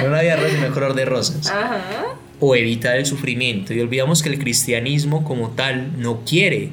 No 0.00 0.08
una 0.08 0.20
vida 0.20 0.36
rosa, 0.36 0.50
sino 0.50 0.72
color 0.72 0.94
de 0.94 1.04
rosas. 1.04 1.46
Ajá. 1.48 2.16
O 2.38 2.54
evitar 2.54 2.96
el 2.96 3.06
sufrimiento. 3.06 3.72
Y 3.72 3.80
olvidamos 3.80 4.22
que 4.22 4.28
el 4.28 4.38
cristianismo 4.38 5.24
como 5.24 5.50
tal 5.50 6.00
no 6.00 6.22
quiere 6.24 6.70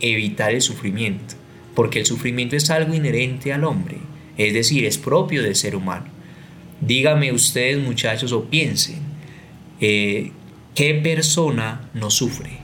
evitar 0.00 0.52
el 0.52 0.60
sufrimiento, 0.60 1.34
porque 1.74 2.00
el 2.00 2.06
sufrimiento 2.06 2.56
es 2.56 2.70
algo 2.70 2.94
inherente 2.94 3.52
al 3.52 3.64
hombre, 3.64 3.96
es 4.36 4.52
decir, 4.52 4.84
es 4.84 4.98
propio 4.98 5.42
del 5.42 5.54
ser 5.54 5.76
humano. 5.76 6.06
Dígame 6.80 7.32
ustedes 7.32 7.78
muchachos 7.78 8.32
o 8.32 8.44
piensen, 8.44 8.98
eh, 9.80 10.32
¿qué 10.74 10.94
persona 10.94 11.88
no 11.94 12.10
sufre? 12.10 12.58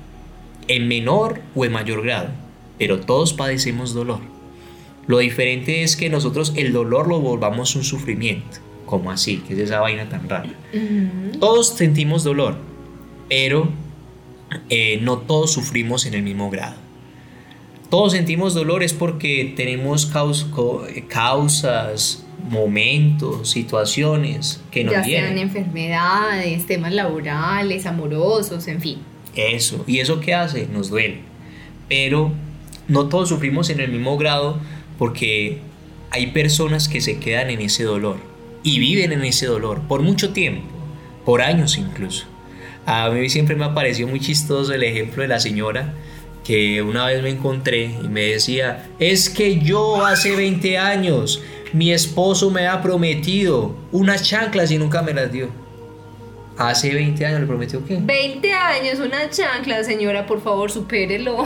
En 0.69 0.89
menor 0.89 1.41
o 1.55 1.65
en 1.65 1.73
mayor 1.73 2.03
grado, 2.03 2.29
pero 2.79 3.01
todos 3.01 3.33
padecemos 3.33 3.93
dolor. 3.95 4.21
Lo 5.07 5.19
diferente 5.19 5.83
es 5.83 5.97
que 5.97 6.09
nosotros 6.11 6.53
el 6.57 6.73
dolor 6.73 7.09
lo 7.09 7.21
volvamos 7.21 7.75
un 7.77 7.85
sufrimiento. 7.85 8.59
como 8.87 9.11
así? 9.13 9.41
¿Qué 9.47 9.55
es 9.55 9.61
esa 9.61 9.79
vaina 9.81 10.09
tan 10.09 10.29
rara? 10.29 10.51
Todos 11.39 11.69
sentimos 11.69 12.25
dolor, 12.25 12.57
pero 13.29 13.69
eh, 14.69 14.99
no 15.03 15.19
todos 15.19 15.53
sufrimos 15.53 16.07
en 16.07 16.15
el 16.15 16.23
mismo 16.25 16.51
grado. 16.51 16.75
Todos 17.89 18.13
sentimos 18.13 18.53
dolor 18.55 18.83
es 18.83 18.93
porque 18.93 19.53
tenemos 19.57 20.07
caus- 20.13 20.47
causas, 21.09 22.25
momentos, 22.49 23.51
situaciones 23.51 24.61
que 24.70 24.84
nos 24.84 24.95
Ya 24.95 25.05
sean 25.05 25.11
hieren. 25.34 25.38
enfermedades, 25.38 26.66
temas 26.66 26.93
laborales, 26.93 27.86
amorosos, 27.86 28.66
en 28.68 28.80
fin. 28.80 28.99
Eso. 29.34 29.84
¿Y 29.86 29.99
eso 29.99 30.20
qué 30.20 30.34
hace? 30.34 30.66
Nos 30.72 30.91
duele. 30.91 31.20
Pero 31.88 32.32
no 32.88 33.09
todos 33.09 33.28
sufrimos 33.28 33.70
en 33.70 33.80
el 33.80 33.91
mismo 33.91 34.16
grado 34.16 34.59
porque 34.99 35.59
hay 36.11 36.28
personas 36.28 36.88
que 36.88 37.01
se 37.01 37.18
quedan 37.18 37.51
en 37.51 37.61
ese 37.61 37.84
dolor 37.84 38.16
y 38.62 38.78
viven 38.78 39.12
en 39.12 39.24
ese 39.24 39.47
dolor 39.47 39.82
por 39.88 40.03
mucho 40.03 40.32
tiempo, 40.32 40.68
por 41.24 41.43
años 41.43 41.78
incluso. 41.78 42.26
A 42.86 43.11
mí 43.11 43.28
siempre 43.28 43.55
me 43.57 43.64
ha 43.64 43.74
parecido 43.74 44.09
muy 44.09 44.20
chistoso 44.20 44.72
el 44.72 44.82
ejemplo 44.82 45.22
de 45.22 45.28
la 45.28 45.41
señora 45.41 45.95
que 46.45 46.82
una 46.82 47.07
vez 47.07 47.22
me 47.22 47.28
encontré 47.30 47.84
y 48.03 48.09
me 48.09 48.22
decía, 48.22 48.88
es 48.99 49.30
que 49.30 49.61
yo 49.61 50.05
hace 50.05 50.34
20 50.34 50.78
años 50.78 51.41
mi 51.73 51.93
esposo 51.93 52.51
me 52.51 52.66
ha 52.66 52.83
prometido 52.83 53.75
unas 53.93 54.23
chanclas 54.23 54.71
y 54.71 54.79
nunca 54.79 55.03
me 55.03 55.14
las 55.14 55.31
dio. 55.31 55.49
Hace 56.59 56.93
20 56.93 57.25
años 57.25 57.41
le 57.41 57.47
prometió 57.47 57.85
qué? 57.87 57.97
20 58.01 58.53
años, 58.53 58.99
una 58.99 59.31
chancla, 59.31 59.83
señora, 59.83 60.27
por 60.27 60.43
favor, 60.43 60.71
supérelo. 60.71 61.45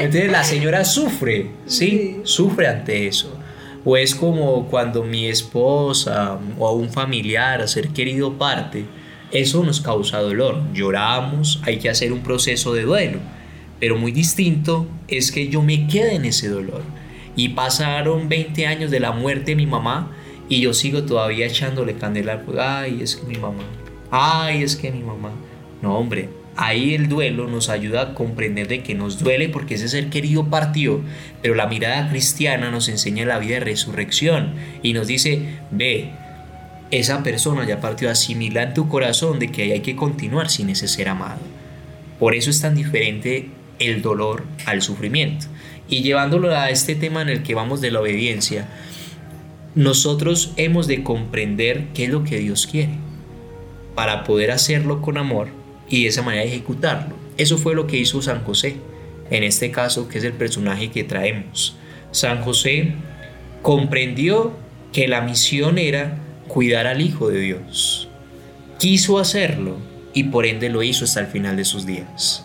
Entonces 0.00 0.32
la 0.32 0.44
señora 0.44 0.84
sufre, 0.84 1.50
¿sí? 1.66 2.20
Sufre 2.24 2.68
ante 2.68 3.06
eso. 3.06 3.36
O 3.84 3.98
es 3.98 4.14
como 4.14 4.66
cuando 4.68 5.02
mi 5.02 5.26
esposa 5.26 6.38
o 6.58 6.72
un 6.72 6.88
familiar, 6.90 7.60
a 7.60 7.66
ser 7.66 7.88
querido 7.88 8.38
parte, 8.38 8.86
eso 9.30 9.62
nos 9.62 9.80
causa 9.82 10.20
dolor. 10.20 10.62
Lloramos, 10.72 11.60
hay 11.64 11.78
que 11.78 11.90
hacer 11.90 12.14
un 12.14 12.20
proceso 12.20 12.72
de 12.72 12.82
duelo. 12.84 13.18
Pero 13.78 13.98
muy 13.98 14.12
distinto 14.12 14.86
es 15.06 15.30
que 15.30 15.48
yo 15.48 15.60
me 15.60 15.86
quede 15.86 16.14
en 16.14 16.24
ese 16.24 16.48
dolor. 16.48 16.82
Y 17.36 17.50
pasaron 17.50 18.28
20 18.28 18.66
años 18.66 18.90
de 18.90 19.00
la 19.00 19.12
muerte 19.12 19.52
de 19.52 19.56
mi 19.56 19.66
mamá 19.66 20.12
y 20.48 20.60
yo 20.60 20.74
sigo 20.74 21.04
todavía 21.04 21.46
echándole 21.46 21.94
candela. 21.94 22.42
Ay, 22.58 23.00
es 23.02 23.16
que 23.16 23.26
mi 23.26 23.36
mamá. 23.36 23.64
Ay, 24.10 24.62
es 24.62 24.76
que 24.76 24.90
mi 24.90 25.02
mamá. 25.02 25.30
No, 25.82 25.98
hombre, 25.98 26.28
ahí 26.56 26.94
el 26.94 27.08
duelo 27.08 27.46
nos 27.48 27.68
ayuda 27.68 28.02
a 28.02 28.14
comprender 28.14 28.68
de 28.68 28.82
que 28.82 28.94
nos 28.94 29.18
duele 29.18 29.48
porque 29.48 29.74
ese 29.74 29.88
ser 29.88 30.10
querido 30.10 30.48
partió, 30.48 31.00
pero 31.42 31.54
la 31.54 31.66
mirada 31.66 32.08
cristiana 32.08 32.70
nos 32.70 32.88
enseña 32.88 33.26
la 33.26 33.38
vida 33.38 33.54
de 33.54 33.60
resurrección 33.60 34.54
y 34.82 34.92
nos 34.92 35.06
dice, 35.06 35.42
ve, 35.70 36.10
esa 36.90 37.22
persona 37.22 37.66
ya 37.66 37.80
partió, 37.80 38.10
asimila 38.10 38.62
en 38.62 38.74
tu 38.74 38.88
corazón 38.88 39.38
de 39.38 39.50
que 39.50 39.72
hay 39.72 39.80
que 39.80 39.96
continuar 39.96 40.48
sin 40.50 40.70
ese 40.70 40.88
ser 40.88 41.08
amado. 41.08 41.40
Por 42.18 42.34
eso 42.34 42.50
es 42.50 42.60
tan 42.60 42.74
diferente 42.74 43.48
el 43.78 44.02
dolor 44.02 44.44
al 44.66 44.82
sufrimiento. 44.82 45.46
Y 45.88 46.02
llevándolo 46.02 46.54
a 46.54 46.70
este 46.70 46.94
tema 46.94 47.22
en 47.22 47.28
el 47.28 47.42
que 47.42 47.54
vamos 47.54 47.80
de 47.80 47.90
la 47.90 48.00
obediencia, 48.00 48.68
nosotros 49.74 50.52
hemos 50.56 50.86
de 50.86 51.02
comprender 51.02 51.88
qué 51.94 52.04
es 52.04 52.10
lo 52.10 52.24
que 52.24 52.38
Dios 52.38 52.66
quiere 52.66 52.92
para 53.94 54.24
poder 54.24 54.50
hacerlo 54.50 55.02
con 55.02 55.18
amor 55.18 55.48
y 55.88 56.02
de 56.02 56.08
esa 56.08 56.22
manera 56.22 56.44
ejecutarlo. 56.44 57.16
Eso 57.36 57.58
fue 57.58 57.74
lo 57.74 57.86
que 57.86 57.98
hizo 57.98 58.22
San 58.22 58.44
José, 58.44 58.76
en 59.30 59.42
este 59.42 59.70
caso 59.70 60.08
que 60.08 60.18
es 60.18 60.24
el 60.24 60.32
personaje 60.32 60.90
que 60.90 61.04
traemos. 61.04 61.76
San 62.12 62.42
José 62.42 62.92
comprendió 63.62 64.52
que 64.92 65.08
la 65.08 65.20
misión 65.20 65.78
era 65.78 66.18
cuidar 66.46 66.86
al 66.86 67.00
Hijo 67.00 67.28
de 67.28 67.40
Dios. 67.40 68.08
Quiso 68.78 69.18
hacerlo 69.18 69.76
y 70.12 70.24
por 70.24 70.46
ende 70.46 70.68
lo 70.68 70.82
hizo 70.82 71.04
hasta 71.04 71.20
el 71.20 71.26
final 71.26 71.56
de 71.56 71.64
sus 71.64 71.86
días. 71.86 72.43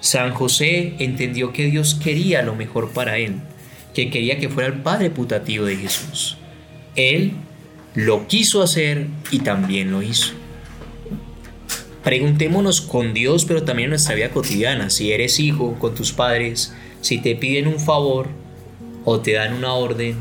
San 0.00 0.32
José 0.32 0.94
entendió 0.98 1.52
que 1.52 1.66
Dios 1.66 1.94
quería 1.94 2.42
lo 2.42 2.54
mejor 2.54 2.90
para 2.90 3.18
él, 3.18 3.36
que 3.94 4.10
quería 4.10 4.38
que 4.38 4.48
fuera 4.48 4.68
el 4.68 4.80
Padre 4.80 5.10
putativo 5.10 5.64
de 5.64 5.76
Jesús. 5.76 6.36
Él 6.94 7.32
lo 7.94 8.28
quiso 8.28 8.62
hacer 8.62 9.08
y 9.30 9.40
también 9.40 9.90
lo 9.90 10.02
hizo. 10.02 10.32
Preguntémonos 12.04 12.80
con 12.80 13.12
Dios, 13.12 13.44
pero 13.44 13.64
también 13.64 13.86
en 13.86 13.90
nuestra 13.90 14.14
vida 14.14 14.30
cotidiana, 14.30 14.88
si 14.88 15.12
eres 15.12 15.40
hijo 15.40 15.74
con 15.78 15.94
tus 15.94 16.12
padres, 16.12 16.72
si 17.00 17.18
te 17.18 17.34
piden 17.34 17.66
un 17.66 17.80
favor 17.80 18.28
o 19.04 19.20
te 19.20 19.32
dan 19.32 19.52
una 19.52 19.72
orden, 19.72 20.16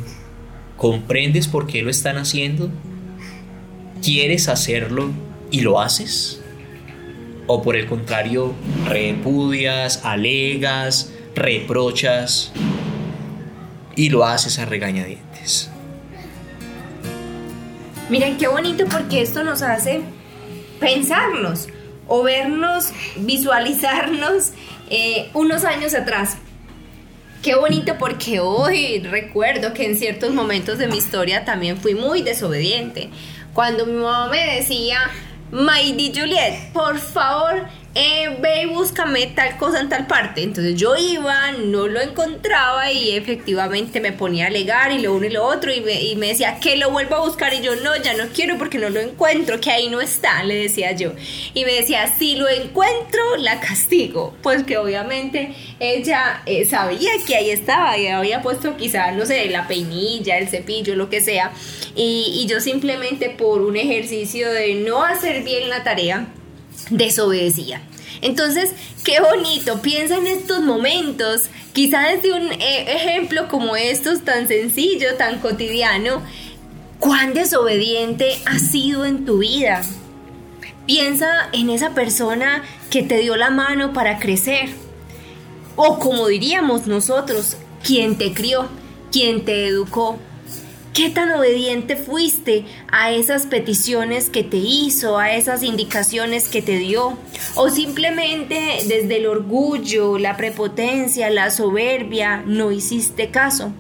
¿comprendes 0.76 1.48
por 1.48 1.68
qué 1.68 1.84
lo 1.84 1.90
están 1.90 2.18
haciendo? 2.18 2.72
¿Quieres 4.02 4.48
hacerlo 4.48 5.12
y 5.52 5.62
lo 5.62 5.80
haces? 5.80 6.42
¿O 7.48 7.62
por 7.62 7.78
el 7.78 7.88
contrario, 7.88 8.54
repudias, 8.86 10.04
alegas, 10.04 11.14
reprochas 11.34 12.52
y 13.96 14.10
lo 14.10 14.26
haces 14.26 14.60
a 14.60 14.66
regañadientes? 14.66 15.70
Miren 18.10 18.38
qué 18.38 18.48
bonito 18.48 18.86
porque 18.86 19.22
esto 19.22 19.44
nos 19.44 19.62
hace 19.62 20.02
pensarnos 20.80 21.68
o 22.08 22.24
vernos, 22.24 22.92
visualizarnos 23.18 24.52
eh, 24.90 25.30
unos 25.34 25.64
años 25.64 25.94
atrás. 25.94 26.38
Qué 27.42 27.56
bonito 27.56 27.96
porque 27.98 28.40
hoy 28.40 29.00
recuerdo 29.00 29.74
que 29.74 29.86
en 29.86 29.98
ciertos 29.98 30.34
momentos 30.34 30.80
de 30.80 30.88
mi 30.88 30.98
historia 30.98 31.46
también 31.46 31.78
fui 31.78 31.96
muy 31.96 32.24
desobediente. 32.24 33.10
Cuando 33.54 33.86
mi 33.86 33.94
mamá 33.94 34.28
me 34.30 34.56
decía, 34.56 35.00
Maidi 35.52 36.12
Juliet, 36.14 36.72
por 36.74 36.98
favor, 36.98 37.68
eh, 38.00 38.38
ve 38.40 38.62
y 38.62 38.66
búscame 38.68 39.26
tal 39.26 39.58
cosa 39.58 39.80
en 39.80 39.90
tal 39.90 40.06
parte. 40.06 40.44
Entonces 40.44 40.76
yo 40.76 40.96
iba, 40.96 41.52
no 41.54 41.88
lo 41.88 42.00
encontraba 42.00 42.92
y 42.92 43.16
efectivamente 43.16 44.00
me 44.00 44.12
ponía 44.12 44.46
a 44.46 44.48
alegar 44.50 44.92
y 44.92 45.00
lo 45.00 45.16
uno 45.16 45.26
y 45.26 45.32
lo 45.32 45.44
otro 45.44 45.74
y 45.74 45.82
me, 45.82 46.00
y 46.00 46.16
me 46.16 46.28
decía 46.28 46.60
que 46.60 46.78
lo 46.78 46.92
vuelvo 46.92 47.16
a 47.16 47.22
buscar 47.22 47.56
y 47.56 47.62
yo 47.62 47.76
no, 47.78 47.96
ya 47.96 48.14
no 48.14 48.26
quiero 48.36 48.60
porque 48.60 48.78
no 48.78 48.92
lo 48.92 49.00
encuentro, 49.00 49.60
que 49.60 49.72
ahí 49.72 49.90
no 49.90 50.00
está, 50.00 50.44
le 50.44 50.54
decía 50.54 50.92
yo. 50.92 51.14
Y 51.56 51.66
me 51.66 51.74
decía, 51.74 52.06
si 52.20 52.36
lo 52.36 52.48
encuentro, 52.48 53.38
la 53.40 53.60
castigo. 53.60 54.36
Pues 54.44 54.64
que 54.64 54.78
obviamente 54.78 55.56
ella 55.80 56.44
eh, 56.46 56.66
sabía 56.66 57.10
que 57.26 57.36
ahí 57.36 57.50
estaba 57.50 57.98
y 57.98 58.08
había 58.10 58.44
puesto 58.44 58.78
quizás, 58.78 59.16
no 59.16 59.26
sé, 59.26 59.50
la 59.50 59.68
peinilla, 59.68 60.38
el 60.38 60.50
cepillo, 60.50 60.96
lo 60.96 61.10
que 61.10 61.22
sea. 61.22 61.52
Y, 61.96 62.44
y 62.44 62.46
yo 62.46 62.60
simplemente 62.60 63.32
por 63.32 63.64
un 63.64 63.76
ejercicio 63.76 64.52
de 64.52 64.76
no 64.76 65.04
hacer 65.04 65.44
bien 65.44 65.70
la 65.70 65.84
tarea, 65.84 66.28
desobedecía. 66.90 67.82
Entonces, 68.22 68.72
qué 69.04 69.20
bonito, 69.22 69.82
piensa 69.82 70.18
en 70.18 70.28
estos 70.28 70.62
momentos, 70.62 71.50
quizá 71.74 72.08
desde 72.10 72.34
un 72.34 72.52
eh, 72.52 72.94
ejemplo 72.94 73.48
como 73.48 73.76
estos 73.76 74.24
tan 74.24 74.48
sencillo, 74.48 75.16
tan 75.16 75.40
cotidiano, 75.40 76.22
cuán 77.00 77.34
desobediente 77.34 78.40
has 78.46 78.62
sido 78.62 79.06
en 79.06 79.26
tu 79.26 79.40
vida. 79.40 79.84
Piensa 80.86 81.50
en 81.52 81.70
esa 81.70 81.94
persona 81.94 82.64
que 82.90 83.04
te 83.04 83.20
dio 83.20 83.36
la 83.36 83.50
mano 83.50 83.94
para 83.94 84.20
crecer. 84.20 84.70
O 85.76 86.00
como 86.00 86.28
diríamos 86.28 86.88
nosotros, 86.88 87.58
quien 87.84 88.18
te 88.18 88.34
crió, 88.34 88.68
quien 89.12 89.46
te 89.46 89.68
educó. 89.68 90.18
¿Qué 90.94 91.10
tan 91.10 91.32
obediente 91.32 91.96
fuiste 91.96 92.66
a 92.92 93.12
esas 93.12 93.46
peticiones 93.46 94.30
que 94.30 94.44
te 94.44 94.58
hizo, 94.58 95.20
a 95.20 95.32
esas 95.34 95.62
indicaciones 95.62 96.48
que 96.48 96.62
te 96.62 96.78
dio? 96.80 97.18
¿O 97.56 97.70
simplemente 97.70 98.80
desde 98.88 99.18
el 99.18 99.28
orgullo, 99.28 100.18
la 100.18 100.38
prepotencia, 100.38 101.30
la 101.30 101.52
soberbia, 101.52 102.44
no 102.46 102.72
hiciste 102.72 103.30
caso? 103.30 103.74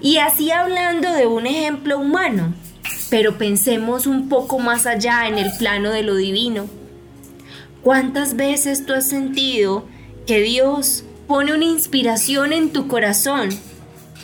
Y 0.00 0.18
así 0.18 0.50
hablando 0.50 1.12
de 1.12 1.26
un 1.26 1.46
ejemplo 1.46 1.98
humano, 1.98 2.54
pero 3.10 3.36
pensemos 3.36 4.06
un 4.06 4.28
poco 4.28 4.58
más 4.58 4.86
allá 4.86 5.26
en 5.26 5.38
el 5.38 5.50
plano 5.58 5.90
de 5.90 6.02
lo 6.02 6.14
divino. 6.14 6.66
¿Cuántas 7.82 8.36
veces 8.36 8.86
tú 8.86 8.94
has 8.94 9.08
sentido 9.08 9.84
que 10.26 10.40
Dios 10.40 11.04
pone 11.26 11.52
una 11.52 11.64
inspiración 11.64 12.52
en 12.52 12.70
tu 12.70 12.88
corazón 12.88 13.48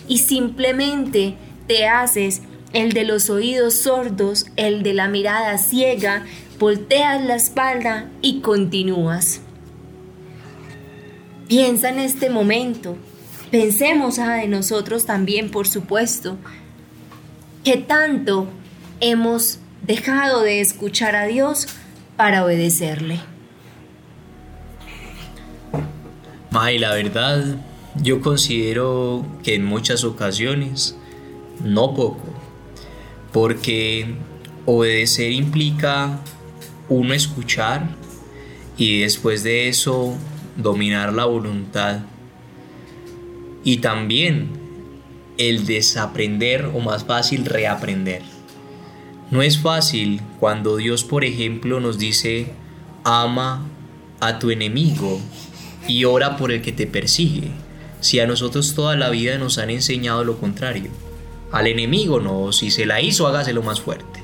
y 0.09 0.18
simplemente 0.18 1.37
te 1.71 1.87
haces 1.87 2.43
el 2.73 2.95
de 2.95 3.05
los 3.05 3.31
oídos 3.31 3.75
sordos, 3.75 4.47
el 4.57 4.83
de 4.83 4.93
la 4.93 5.07
mirada 5.07 5.57
ciega, 5.57 6.25
volteas 6.59 7.25
la 7.25 7.37
espalda 7.37 8.11
y 8.23 8.41
continúas? 8.41 9.41
Piensa 11.47 11.91
en 11.91 12.01
este 12.01 12.29
momento. 12.29 12.97
Pensemos 13.53 14.18
a 14.18 14.33
de 14.33 14.49
nosotros 14.49 15.07
también, 15.07 15.53
por 15.53 15.68
supuesto. 15.68 16.39
¿Qué 17.62 17.77
tanto 17.77 18.49
hemos 18.99 19.61
dejado 19.87 20.43
de 20.43 20.61
escuchar 20.61 21.14
a 21.14 21.27
Dios 21.27 21.68
para 22.16 22.45
obedecerle? 22.45 23.21
May, 26.51 26.81
la 26.81 26.93
verdad, 26.95 27.45
yo 28.03 28.21
considero 28.21 29.25
que 29.45 29.55
en 29.55 29.64
muchas 29.64 30.03
ocasiones, 30.03 30.97
no 31.64 31.94
poco, 31.94 32.26
porque 33.32 34.14
obedecer 34.66 35.32
implica 35.32 36.20
uno 36.88 37.14
escuchar 37.14 37.88
y 38.76 39.00
después 39.00 39.42
de 39.42 39.68
eso 39.68 40.16
dominar 40.56 41.12
la 41.12 41.24
voluntad 41.24 42.00
y 43.64 43.78
también 43.78 44.48
el 45.38 45.66
desaprender 45.66 46.66
o 46.66 46.80
más 46.80 47.04
fácil 47.04 47.44
reaprender. 47.44 48.22
No 49.30 49.42
es 49.42 49.58
fácil 49.58 50.20
cuando 50.40 50.76
Dios, 50.76 51.04
por 51.04 51.24
ejemplo, 51.24 51.80
nos 51.80 51.98
dice, 51.98 52.52
ama 53.04 53.66
a 54.18 54.38
tu 54.38 54.50
enemigo 54.50 55.20
y 55.86 56.04
ora 56.04 56.36
por 56.36 56.52
el 56.52 56.62
que 56.62 56.72
te 56.72 56.86
persigue, 56.86 57.50
si 58.00 58.20
a 58.20 58.26
nosotros 58.26 58.74
toda 58.74 58.96
la 58.96 59.08
vida 59.08 59.38
nos 59.38 59.58
han 59.58 59.70
enseñado 59.70 60.24
lo 60.24 60.38
contrario. 60.38 60.90
Al 61.53 61.66
enemigo 61.66 62.20
no, 62.20 62.53
si 62.53 62.70
se 62.70 62.86
la 62.86 63.01
hizo, 63.01 63.26
hágaselo 63.26 63.62
más 63.62 63.80
fuerte. 63.80 64.20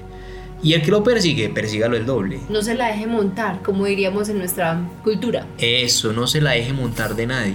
Y 0.63 0.73
el 0.73 0.83
que 0.83 0.91
lo 0.91 1.05
persigue, 1.05 1.49
persígalo 1.49 1.97
el 1.97 2.07
doble. 2.07 2.41
No 2.49 2.63
se 2.63 2.75
la 2.75 2.89
deje 2.89 3.07
montar, 3.07 3.63
como 3.63 3.85
diríamos 3.85 4.29
en 4.29 4.39
nuestra 4.39 4.81
cultura. 5.05 5.47
Eso, 5.59 6.13
no 6.13 6.27
se 6.27 6.41
la 6.41 6.53
deje 6.53 6.73
montar 6.73 7.15
de 7.15 7.27
nadie. 7.27 7.55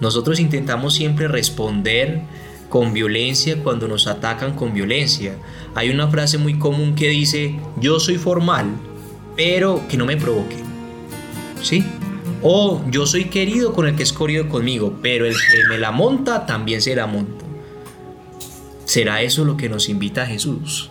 Nosotros 0.00 0.40
intentamos 0.40 0.94
siempre 0.94 1.28
responder 1.28 2.22
con 2.68 2.92
violencia 2.92 3.62
cuando 3.62 3.86
nos 3.86 4.06
atacan 4.06 4.54
con 4.54 4.72
violencia. 4.72 5.34
Hay 5.74 5.90
una 5.90 6.08
frase 6.08 6.38
muy 6.38 6.58
común 6.58 6.94
que 6.94 7.08
dice, 7.08 7.56
yo 7.76 8.00
soy 8.00 8.16
formal, 8.16 8.66
pero 9.36 9.82
que 9.88 9.96
no 9.96 10.06
me 10.06 10.16
provoque. 10.16 10.56
¿Sí? 11.62 11.84
O 12.42 12.82
yo 12.90 13.06
soy 13.06 13.26
querido 13.26 13.72
con 13.72 13.86
el 13.86 13.94
que 13.94 14.02
es 14.02 14.12
querido 14.12 14.48
conmigo, 14.48 14.94
pero 15.02 15.26
el 15.26 15.34
que 15.34 15.68
me 15.68 15.78
la 15.78 15.92
monta 15.92 16.46
también 16.46 16.82
se 16.82 16.96
la 16.96 17.06
monta. 17.06 17.41
¿Será 18.84 19.22
eso 19.22 19.44
lo 19.44 19.56
que 19.56 19.68
nos 19.68 19.88
invita 19.88 20.22
a 20.22 20.26
Jesús? 20.26 20.90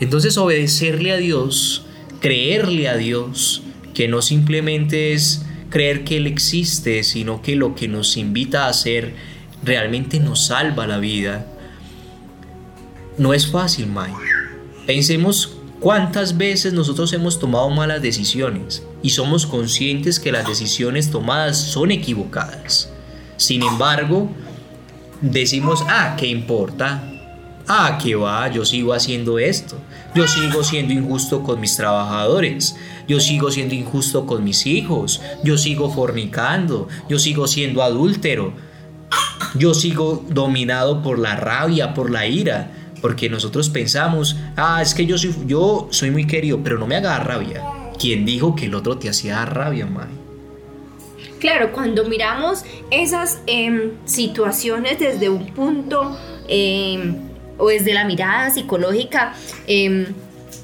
Entonces 0.00 0.36
obedecerle 0.38 1.12
a 1.12 1.16
Dios, 1.16 1.84
creerle 2.20 2.88
a 2.88 2.96
Dios, 2.96 3.62
que 3.94 4.08
no 4.08 4.22
simplemente 4.22 5.12
es 5.12 5.44
creer 5.70 6.04
que 6.04 6.16
Él 6.16 6.26
existe, 6.26 7.02
sino 7.02 7.42
que 7.42 7.56
lo 7.56 7.74
que 7.74 7.88
nos 7.88 8.16
invita 8.16 8.64
a 8.64 8.68
hacer 8.68 9.14
realmente 9.62 10.20
nos 10.20 10.46
salva 10.46 10.86
la 10.86 10.98
vida. 10.98 11.46
No 13.18 13.34
es 13.34 13.48
fácil, 13.48 13.86
May. 13.88 14.12
Pensemos 14.86 15.58
¿Cuántas 15.80 16.36
veces 16.36 16.72
nosotros 16.72 17.12
hemos 17.12 17.38
tomado 17.38 17.70
malas 17.70 18.02
decisiones 18.02 18.82
y 19.00 19.10
somos 19.10 19.46
conscientes 19.46 20.18
que 20.18 20.32
las 20.32 20.44
decisiones 20.44 21.12
tomadas 21.12 21.56
son 21.56 21.92
equivocadas? 21.92 22.90
Sin 23.36 23.62
embargo, 23.62 24.28
decimos, 25.20 25.84
ah, 25.86 26.16
¿qué 26.18 26.26
importa? 26.26 27.17
Ah, 27.68 27.98
¿qué 28.02 28.14
va? 28.14 28.48
Yo 28.48 28.64
sigo 28.64 28.94
haciendo 28.94 29.38
esto. 29.38 29.76
Yo 30.14 30.26
sigo 30.26 30.64
siendo 30.64 30.94
injusto 30.94 31.42
con 31.42 31.60
mis 31.60 31.76
trabajadores. 31.76 32.76
Yo 33.06 33.20
sigo 33.20 33.50
siendo 33.50 33.74
injusto 33.74 34.26
con 34.26 34.42
mis 34.42 34.66
hijos. 34.66 35.20
Yo 35.44 35.58
sigo 35.58 35.90
fornicando. 35.90 36.88
Yo 37.08 37.18
sigo 37.18 37.46
siendo 37.46 37.82
adúltero. 37.82 38.54
Yo 39.54 39.74
sigo 39.74 40.24
dominado 40.28 41.02
por 41.02 41.18
la 41.18 41.36
rabia, 41.36 41.94
por 41.94 42.10
la 42.10 42.26
ira 42.26 42.72
porque 43.00 43.28
nosotros 43.28 43.68
pensamos, 43.68 44.36
ah, 44.56 44.80
es 44.82 44.94
que 44.94 45.06
yo 45.06 45.18
soy, 45.18 45.34
yo 45.46 45.88
soy 45.90 46.10
muy 46.10 46.26
querido, 46.26 46.60
pero 46.62 46.78
no 46.78 46.86
me 46.86 46.96
haga 46.96 47.18
rabia. 47.20 47.62
¿Quién 47.98 48.24
dijo 48.24 48.54
que 48.54 48.66
el 48.66 48.74
otro 48.74 48.98
te 48.98 49.08
hacía 49.08 49.44
rabia, 49.44 49.86
May? 49.86 50.08
Claro, 51.40 51.72
cuando 51.72 52.04
miramos 52.04 52.64
esas 52.90 53.40
em, 53.46 53.92
situaciones 54.04 54.98
desde 54.98 55.28
un 55.28 55.46
punto 55.46 56.16
em, 56.48 57.27
o 57.58 57.68
desde 57.68 57.92
la 57.92 58.04
mirada 58.04 58.50
psicológica, 58.50 59.34
em, 59.66 60.06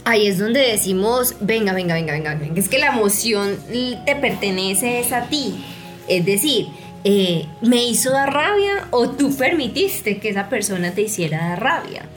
ahí 0.05 0.27
es 0.27 0.39
donde 0.39 0.61
decimos, 0.61 1.37
venga, 1.41 1.73
venga, 1.73 1.95
venga, 1.95 2.13
venga, 2.13 2.35
venga, 2.35 2.61
es 2.61 2.69
que 2.69 2.79
la 2.79 2.87
emoción 2.87 3.57
te 4.07 4.17
pertenece 4.17 5.01
es 5.01 5.13
a 5.13 5.29
ti. 5.29 5.55
Es 6.09 6.25
decir, 6.25 6.69
eh, 7.05 7.47
¿me 7.61 7.85
hizo 7.85 8.11
dar 8.11 8.33
rabia 8.33 8.89
o 8.91 9.11
tú 9.11 9.37
permitiste 9.37 10.19
que 10.19 10.31
esa 10.31 10.49
persona 10.49 10.93
te 10.93 11.03
hiciera 11.03 11.49
dar 11.49 11.63
rabia? 11.63 12.09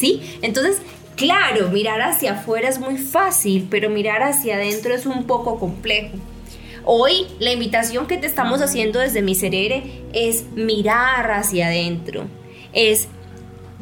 ¿sí? 0.00 0.38
Entonces, 0.42 0.78
claro, 1.16 1.68
mirar 1.68 2.00
hacia 2.00 2.32
afuera 2.32 2.68
es 2.68 2.78
muy 2.78 2.96
fácil, 2.96 3.68
pero 3.70 3.90
mirar 3.90 4.22
hacia 4.22 4.56
adentro 4.56 4.94
es 4.94 5.06
un 5.06 5.24
poco 5.24 5.58
complejo. 5.58 6.16
Hoy 6.84 7.26
la 7.38 7.52
invitación 7.52 8.06
que 8.06 8.16
te 8.16 8.26
estamos 8.26 8.62
haciendo 8.62 8.98
desde 8.98 9.20
Miserere 9.20 10.02
es 10.14 10.44
mirar 10.54 11.30
hacia 11.30 11.66
adentro, 11.66 12.26
es 12.72 13.08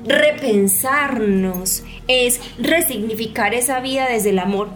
repensarnos, 0.05 1.83
es 2.07 2.41
resignificar 2.59 3.55
esa 3.55 3.81
vida 3.81 4.09
desde 4.09 4.31
el 4.31 4.39
amor 4.39 4.69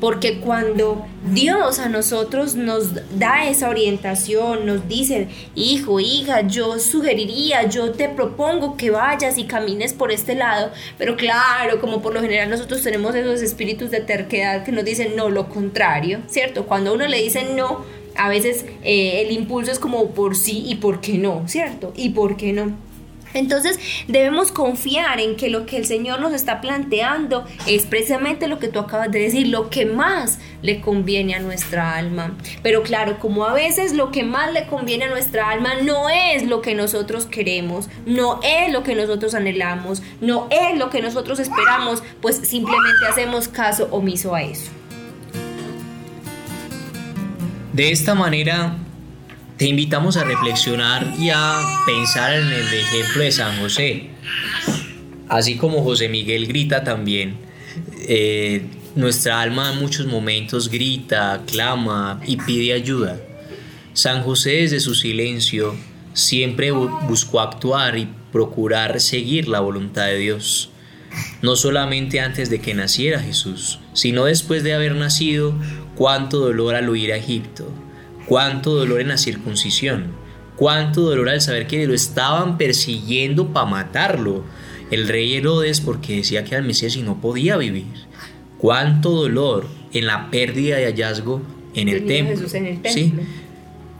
porque 0.00 0.38
cuando 0.38 1.06
Dios 1.32 1.78
a 1.78 1.88
nosotros 1.88 2.54
nos 2.54 2.94
da 3.18 3.48
esa 3.48 3.68
orientación, 3.68 4.66
nos 4.66 4.88
dice, 4.88 5.28
hijo, 5.54 6.00
hija, 6.00 6.46
yo 6.46 6.78
sugeriría, 6.78 7.68
yo 7.68 7.92
te 7.92 8.08
propongo 8.08 8.76
que 8.76 8.90
vayas 8.90 9.38
y 9.38 9.44
camines 9.44 9.92
por 9.92 10.12
este 10.12 10.34
lado, 10.34 10.70
pero 10.96 11.16
claro, 11.16 11.80
como 11.80 12.02
por 12.02 12.14
lo 12.14 12.20
general 12.20 12.50
nosotros 12.50 12.82
tenemos 12.82 13.14
esos 13.14 13.42
espíritus 13.42 13.90
de 13.90 14.00
terquedad 14.00 14.64
que 14.64 14.72
nos 14.72 14.84
dicen 14.84 15.16
no, 15.16 15.28
lo 15.28 15.48
contrario, 15.48 16.20
¿cierto? 16.28 16.66
Cuando 16.66 16.94
uno 16.94 17.06
le 17.06 17.22
dice 17.22 17.46
no, 17.54 17.84
a 18.16 18.28
veces 18.28 18.64
eh, 18.82 19.22
el 19.22 19.32
impulso 19.32 19.70
es 19.70 19.78
como 19.78 20.10
por 20.10 20.36
sí 20.36 20.64
y 20.66 20.76
por 20.76 21.00
qué 21.00 21.18
no, 21.18 21.44
¿cierto? 21.46 21.92
¿Y 21.96 22.10
por 22.10 22.36
qué 22.36 22.52
no? 22.52 22.87
Entonces 23.34 23.78
debemos 24.06 24.52
confiar 24.52 25.20
en 25.20 25.36
que 25.36 25.48
lo 25.48 25.66
que 25.66 25.76
el 25.76 25.86
Señor 25.86 26.20
nos 26.20 26.32
está 26.32 26.60
planteando 26.60 27.44
es 27.66 27.84
precisamente 27.86 28.48
lo 28.48 28.58
que 28.58 28.68
tú 28.68 28.78
acabas 28.78 29.10
de 29.10 29.20
decir, 29.20 29.48
lo 29.48 29.70
que 29.70 29.86
más 29.86 30.38
le 30.62 30.80
conviene 30.80 31.34
a 31.34 31.40
nuestra 31.40 31.96
alma. 31.96 32.36
Pero 32.62 32.82
claro, 32.82 33.18
como 33.18 33.44
a 33.44 33.52
veces 33.52 33.92
lo 33.92 34.10
que 34.10 34.24
más 34.24 34.52
le 34.52 34.66
conviene 34.66 35.04
a 35.04 35.08
nuestra 35.08 35.50
alma 35.50 35.74
no 35.82 36.08
es 36.08 36.44
lo 36.44 36.62
que 36.62 36.74
nosotros 36.74 37.26
queremos, 37.26 37.88
no 38.06 38.40
es 38.42 38.72
lo 38.72 38.82
que 38.82 38.94
nosotros 38.94 39.34
anhelamos, 39.34 40.02
no 40.20 40.48
es 40.50 40.78
lo 40.78 40.90
que 40.90 41.02
nosotros 41.02 41.38
esperamos, 41.38 42.02
pues 42.20 42.36
simplemente 42.36 43.06
hacemos 43.08 43.48
caso 43.48 43.88
omiso 43.90 44.34
a 44.34 44.42
eso. 44.42 44.70
De 47.72 47.92
esta 47.92 48.14
manera 48.14 48.76
te 49.58 49.66
invitamos 49.66 50.16
a 50.16 50.22
reflexionar 50.22 51.14
y 51.18 51.30
a 51.30 51.60
pensar 51.84 52.32
en 52.32 52.46
el 52.46 52.72
ejemplo 52.72 53.24
de 53.24 53.32
San 53.32 53.60
José. 53.60 54.10
Así 55.28 55.56
como 55.56 55.82
José 55.82 56.08
Miguel 56.08 56.46
grita 56.46 56.84
también, 56.84 57.36
eh, 58.08 58.62
nuestra 58.94 59.40
alma 59.40 59.72
en 59.72 59.80
muchos 59.80 60.06
momentos 60.06 60.70
grita, 60.70 61.42
clama 61.44 62.20
y 62.24 62.36
pide 62.36 62.72
ayuda. 62.72 63.20
San 63.94 64.22
José 64.22 64.50
desde 64.50 64.78
su 64.78 64.94
silencio 64.94 65.74
siempre 66.12 66.70
buscó 66.70 67.40
actuar 67.40 67.98
y 67.98 68.08
procurar 68.30 69.00
seguir 69.00 69.48
la 69.48 69.58
voluntad 69.58 70.06
de 70.06 70.18
Dios, 70.18 70.70
no 71.42 71.56
solamente 71.56 72.20
antes 72.20 72.48
de 72.48 72.60
que 72.60 72.74
naciera 72.74 73.18
Jesús, 73.18 73.80
sino 73.92 74.26
después 74.26 74.62
de 74.62 74.74
haber 74.74 74.94
nacido, 74.94 75.52
cuánto 75.96 76.38
dolor 76.38 76.76
al 76.76 76.88
huir 76.88 77.12
a 77.12 77.16
Egipto, 77.16 77.72
cuánto 78.28 78.74
dolor 78.74 79.00
en 79.00 79.08
la 79.08 79.18
circuncisión, 79.18 80.12
cuánto 80.56 81.02
dolor 81.02 81.30
al 81.30 81.40
saber 81.40 81.66
que 81.66 81.86
lo 81.86 81.94
estaban 81.94 82.58
persiguiendo 82.58 83.52
para 83.52 83.66
matarlo. 83.66 84.44
El 84.90 85.08
rey 85.08 85.34
Herodes 85.34 85.80
porque 85.80 86.16
decía 86.16 86.44
que 86.44 86.50
era 86.50 86.58
el 86.58 86.66
Mesías 86.66 86.96
y 86.96 87.02
no 87.02 87.20
podía 87.20 87.56
vivir. 87.56 87.86
Cuánto 88.58 89.10
dolor 89.10 89.66
en 89.92 90.06
la 90.06 90.30
pérdida 90.30 90.76
de 90.76 90.86
hallazgo 90.86 91.42
en 91.74 91.88
el, 91.88 92.06
templo. 92.06 92.46
en 92.52 92.66
el 92.66 92.80
¿sí? 92.92 93.14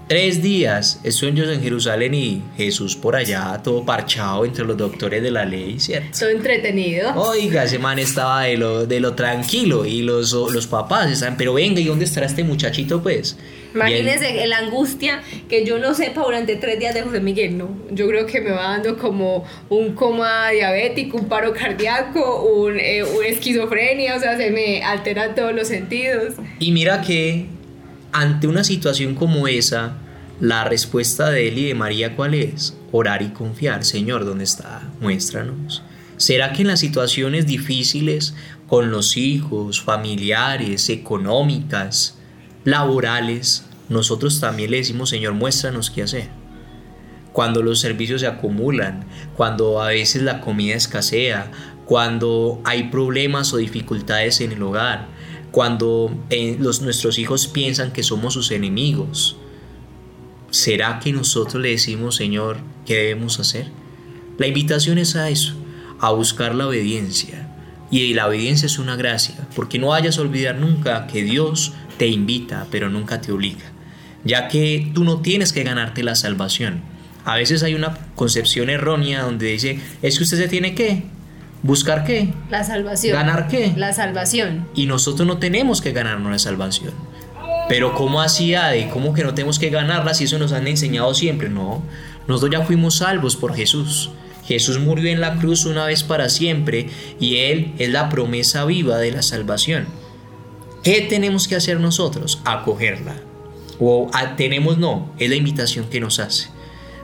Tres 0.08 0.40
días, 0.40 1.00
ellos 1.04 1.48
en 1.50 1.60
Jerusalén 1.60 2.14
y 2.14 2.42
Jesús 2.56 2.96
por 2.96 3.14
allá, 3.14 3.60
todo 3.62 3.84
parchado 3.84 4.46
entre 4.46 4.64
los 4.64 4.74
doctores 4.74 5.22
de 5.22 5.30
la 5.30 5.44
ley, 5.44 5.78
¿cierto? 5.78 6.18
Todo 6.18 6.30
entretenido. 6.30 7.12
Oiga, 7.14 7.64
ese 7.64 7.78
man 7.78 7.98
estaba 7.98 8.44
de 8.44 8.56
lo, 8.56 8.86
de 8.86 9.00
lo 9.00 9.14
tranquilo 9.14 9.84
y 9.84 10.00
los, 10.00 10.32
los 10.32 10.66
papás 10.66 11.10
están, 11.10 11.36
pero 11.36 11.52
venga, 11.52 11.78
¿y 11.80 11.84
dónde 11.84 12.06
estará 12.06 12.24
este 12.24 12.42
muchachito 12.42 13.02
pues? 13.02 13.36
Imagínense 13.74 14.46
la 14.46 14.56
angustia 14.56 15.22
que 15.46 15.66
yo 15.66 15.78
no 15.78 15.92
sepa 15.92 16.22
durante 16.22 16.56
tres 16.56 16.78
días 16.78 16.94
de 16.94 17.02
José 17.02 17.20
Miguel, 17.20 17.58
no. 17.58 17.68
Yo 17.90 18.08
creo 18.08 18.24
que 18.24 18.40
me 18.40 18.52
va 18.52 18.62
dando 18.62 18.96
como 18.96 19.44
un 19.68 19.94
coma 19.94 20.48
diabético, 20.48 21.18
un 21.18 21.28
paro 21.28 21.52
cardíaco, 21.52 22.44
un, 22.44 22.80
eh, 22.80 23.04
una 23.04 23.26
esquizofrenia, 23.26 24.16
o 24.16 24.20
sea, 24.20 24.38
se 24.38 24.50
me 24.50 24.82
alteran 24.82 25.34
todos 25.34 25.54
los 25.54 25.68
sentidos. 25.68 26.36
Y 26.58 26.72
mira 26.72 27.02
que 27.02 27.57
ante 28.12 28.46
una 28.46 28.64
situación 28.64 29.14
como 29.14 29.48
esa, 29.48 29.94
la 30.40 30.64
respuesta 30.64 31.30
de 31.30 31.48
él 31.48 31.58
y 31.58 31.64
de 31.66 31.74
María, 31.74 32.14
¿cuál 32.14 32.34
es? 32.34 32.76
Orar 32.92 33.22
y 33.22 33.28
confiar. 33.28 33.84
Señor, 33.84 34.24
¿dónde 34.24 34.44
está? 34.44 34.88
Muéstranos. 35.00 35.82
¿Será 36.16 36.52
que 36.52 36.62
en 36.62 36.68
las 36.68 36.80
situaciones 36.80 37.46
difíciles 37.46 38.34
con 38.66 38.90
los 38.90 39.16
hijos, 39.16 39.80
familiares, 39.80 40.88
económicas, 40.88 42.18
laborales, 42.64 43.66
nosotros 43.88 44.40
también 44.40 44.70
le 44.70 44.78
decimos, 44.78 45.10
Señor, 45.10 45.34
muéstranos 45.34 45.90
qué 45.90 46.02
hacer? 46.02 46.28
Cuando 47.32 47.62
los 47.62 47.80
servicios 47.80 48.20
se 48.20 48.26
acumulan, 48.26 49.04
cuando 49.36 49.80
a 49.80 49.88
veces 49.88 50.22
la 50.22 50.40
comida 50.40 50.74
escasea, 50.74 51.52
cuando 51.84 52.60
hay 52.64 52.90
problemas 52.90 53.52
o 53.52 53.58
dificultades 53.58 54.40
en 54.40 54.52
el 54.52 54.62
hogar, 54.62 55.06
cuando 55.50 56.14
eh, 56.30 56.56
los, 56.58 56.82
nuestros 56.82 57.18
hijos 57.18 57.46
piensan 57.46 57.92
que 57.92 58.02
somos 58.02 58.34
sus 58.34 58.50
enemigos, 58.50 59.36
¿será 60.50 61.00
que 61.00 61.12
nosotros 61.12 61.62
le 61.62 61.70
decimos, 61.70 62.16
Señor, 62.16 62.58
qué 62.86 62.96
debemos 62.96 63.40
hacer? 63.40 63.66
La 64.38 64.46
invitación 64.46 64.98
es 64.98 65.16
a 65.16 65.30
eso, 65.30 65.54
a 65.98 66.10
buscar 66.10 66.54
la 66.54 66.68
obediencia. 66.68 67.44
Y 67.90 68.12
la 68.12 68.28
obediencia 68.28 68.66
es 68.66 68.78
una 68.78 68.96
gracia, 68.96 69.34
porque 69.56 69.78
no 69.78 69.88
vayas 69.88 70.18
a 70.18 70.20
olvidar 70.20 70.56
nunca 70.56 71.06
que 71.06 71.22
Dios 71.22 71.72
te 71.96 72.06
invita, 72.06 72.66
pero 72.70 72.90
nunca 72.90 73.20
te 73.20 73.32
obliga, 73.32 73.72
ya 74.24 74.48
que 74.48 74.90
tú 74.94 75.04
no 75.04 75.20
tienes 75.20 75.52
que 75.52 75.64
ganarte 75.64 76.02
la 76.02 76.14
salvación. 76.14 76.82
A 77.24 77.36
veces 77.36 77.62
hay 77.62 77.74
una 77.74 77.98
concepción 78.14 78.68
errónea 78.68 79.22
donde 79.22 79.46
dice, 79.46 79.80
es 80.02 80.18
que 80.18 80.24
usted 80.24 80.36
se 80.36 80.48
tiene 80.48 80.74
que 80.74 81.04
¿Buscar 81.62 82.04
qué? 82.04 82.32
La 82.50 82.64
salvación. 82.64 83.14
¿Ganar 83.14 83.48
qué? 83.48 83.72
La 83.76 83.92
salvación. 83.92 84.68
Y 84.74 84.86
nosotros 84.86 85.26
no 85.26 85.38
tenemos 85.38 85.80
que 85.80 85.92
ganarnos 85.92 86.30
la 86.30 86.38
salvación. 86.38 86.92
Pero 87.68 87.94
¿cómo 87.94 88.22
hacía 88.22 88.68
de 88.68 88.88
cómo 88.88 89.12
que 89.12 89.24
no 89.24 89.34
tenemos 89.34 89.58
que 89.58 89.68
ganarla 89.68 90.14
si 90.14 90.24
eso 90.24 90.38
nos 90.38 90.52
han 90.52 90.66
enseñado 90.66 91.12
siempre? 91.14 91.48
No, 91.48 91.82
nosotros 92.26 92.52
ya 92.52 92.64
fuimos 92.64 92.98
salvos 92.98 93.36
por 93.36 93.54
Jesús. 93.54 94.10
Jesús 94.46 94.78
murió 94.78 95.10
en 95.10 95.20
la 95.20 95.36
cruz 95.36 95.66
una 95.66 95.84
vez 95.84 96.02
para 96.02 96.30
siempre 96.30 96.88
y 97.20 97.36
Él 97.36 97.74
es 97.78 97.90
la 97.90 98.08
promesa 98.08 98.64
viva 98.64 98.96
de 98.96 99.12
la 99.12 99.22
salvación. 99.22 99.86
¿Qué 100.82 101.02
tenemos 101.02 101.48
que 101.48 101.56
hacer 101.56 101.80
nosotros? 101.80 102.40
Acogerla. 102.46 103.16
O 103.78 104.10
tenemos 104.36 104.78
no, 104.78 105.12
es 105.18 105.28
la 105.28 105.36
invitación 105.36 105.86
que 105.90 106.00
nos 106.00 106.18
hace. 106.18 106.48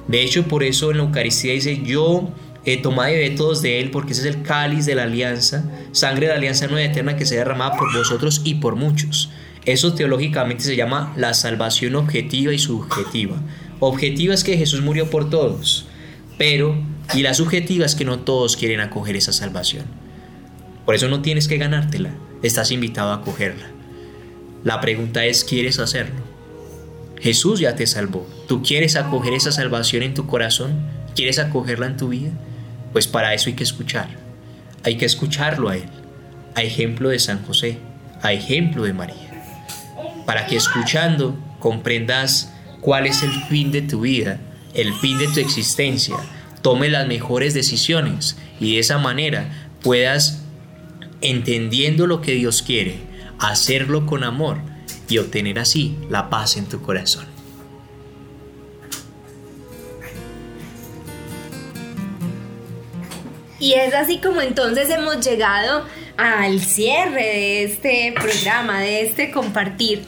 De 0.09 0.23
hecho, 0.23 0.45
por 0.45 0.63
eso 0.63 0.91
en 0.91 0.99
la 0.99 1.05
Eucaristía 1.05 1.53
dice, 1.53 1.83
yo 1.85 2.29
eh, 2.65 2.81
tomad 2.81 3.09
y 3.09 3.13
bebed 3.13 3.37
todos 3.37 3.63
de 3.63 3.81
él, 3.81 3.91
porque 3.91 4.13
ese 4.13 4.29
es 4.29 4.35
el 4.35 4.43
cáliz 4.43 4.87
de 4.87 4.95
la 4.95 5.05
alianza, 5.05 5.65
sangre 5.93 6.27
de 6.27 6.33
la 6.33 6.39
alianza 6.39 6.67
nueva 6.67 6.91
eterna 6.91 7.17
que 7.17 7.27
se 7.27 7.37
derramada 7.37 7.77
por 7.77 7.93
vosotros 7.95 8.41
y 8.45 8.55
por 8.55 8.77
muchos. 8.77 9.31
Eso 9.67 9.95
teológicamente 9.95 10.65
se 10.65 10.77
llama 10.77 11.13
la 11.17 11.35
salvación 11.35 11.95
objetiva 11.97 12.53
y 12.53 12.59
subjetiva. 12.59 13.37
Objetiva 13.81 14.35
es 14.35 14.45
que 14.45 14.57
Jesús 14.57 14.83
murió 14.83 15.11
por 15.11 15.31
todos, 15.31 15.87
pero 16.39 16.77
y 17.13 17.23
la 17.23 17.35
subjetiva 17.35 17.85
es 17.85 17.95
que 17.95 18.05
no 18.05 18.21
todos 18.21 18.57
quieren 18.57 18.81
acoger 18.81 19.17
esa 19.17 19.33
salvación. 19.33 19.85
Por 20.87 20.95
eso 20.95 21.09
no 21.09 21.23
tienes 21.23 21.49
que 21.49 21.59
ganártela, 21.59 22.15
estás 22.43 22.71
invitado 22.71 23.11
a 23.11 23.17
acogerla. 23.17 23.67
La 24.65 24.81
pregunta 24.81 25.25
es, 25.27 25.45
¿quieres 25.45 25.79
hacerlo? 25.79 26.23
Jesús 27.21 27.61
ya 27.61 27.75
te 27.75 27.87
salvó. 27.87 28.27
¿Tú 28.49 28.63
quieres 28.63 28.97
acoger 28.97 29.35
esa 29.35 29.53
salvación 29.53 30.03
en 30.03 30.15
tu 30.15 30.27
corazón? 30.27 30.87
¿Quieres 31.15 31.39
acogerla 31.39 31.87
en 31.87 31.97
tu 31.97 32.09
vida? 32.09 32.31
Pues 32.95 33.09
para 33.09 33.35
eso 33.35 33.51
hay 33.51 33.57
que 33.57 33.65
escuchar. 33.65 34.09
Hay 34.85 34.97
que 34.97 35.05
escucharlo 35.05 35.69
a 35.69 35.77
Él. 35.77 35.89
A 36.55 36.63
ejemplo 36.63 37.09
de 37.09 37.19
San 37.19 37.45
José, 37.45 37.79
a 38.23 38.33
ejemplo 38.33 38.85
de 38.85 38.93
María. 38.93 39.43
Para 40.25 40.47
que 40.47 40.55
escuchando 40.55 41.37
comprendas 41.59 42.53
cuál 42.81 43.07
es 43.07 43.25
el 43.25 43.33
fin 43.49 43.73
de 43.73 43.83
tu 43.83 44.03
vida, 44.03 44.39
el 44.75 44.95
fin 44.95 45.19
de 45.19 45.27
tu 45.27 45.41
existencia, 45.41 46.15
tome 46.63 46.89
las 46.89 47.09
mejores 47.09 47.53
decisiones 47.53 48.37
y 48.61 48.75
de 48.75 48.79
esa 48.79 48.99
manera 48.99 49.69
puedas, 49.83 50.43
entendiendo 51.21 52.07
lo 52.07 52.21
que 52.21 52.35
Dios 52.35 52.63
quiere, 52.63 53.01
hacerlo 53.41 54.07
con 54.07 54.23
amor 54.23 54.59
y 55.09 55.19
obtener 55.19 55.59
así 55.59 55.99
la 56.09 56.31
paz 56.31 56.57
en 56.57 56.67
tu 56.67 56.81
corazón. 56.81 57.34
Y 63.65 63.73
es 63.73 63.95
así 63.95 64.19
como 64.19 64.43
entonces 64.43 64.91
hemos 64.91 65.25
llegado 65.25 65.87
al 66.19 66.61
cierre 66.61 67.23
de 67.23 67.65
este 67.65 68.13
programa, 68.13 68.79
de 68.81 69.01
este 69.01 69.31
compartir, 69.31 70.03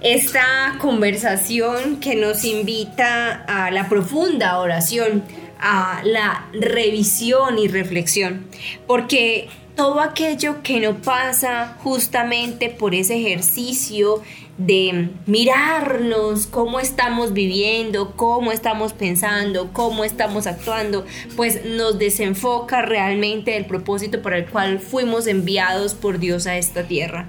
esta 0.00 0.76
conversación 0.78 2.00
que 2.00 2.16
nos 2.16 2.42
invita 2.46 3.44
a 3.46 3.70
la 3.70 3.90
profunda 3.90 4.58
oración, 4.60 5.24
a 5.60 6.00
la 6.04 6.46
revisión 6.54 7.58
y 7.58 7.68
reflexión, 7.68 8.46
porque 8.86 9.50
todo 9.74 10.00
aquello 10.00 10.62
que 10.62 10.80
no 10.80 10.94
pasa 10.94 11.76
justamente 11.82 12.70
por 12.70 12.94
ese 12.94 13.18
ejercicio 13.18 14.22
de 14.58 15.10
mirarnos 15.26 16.46
cómo 16.46 16.80
estamos 16.80 17.34
viviendo, 17.34 18.12
cómo 18.16 18.52
estamos 18.52 18.94
pensando, 18.94 19.70
cómo 19.72 20.04
estamos 20.04 20.46
actuando, 20.46 21.04
pues 21.36 21.64
nos 21.64 21.98
desenfoca 21.98 22.82
realmente 22.82 23.50
del 23.50 23.66
propósito 23.66 24.22
para 24.22 24.38
el 24.38 24.46
cual 24.46 24.78
fuimos 24.78 25.26
enviados 25.26 25.94
por 25.94 26.18
Dios 26.18 26.46
a 26.46 26.56
esta 26.56 26.84
tierra. 26.84 27.28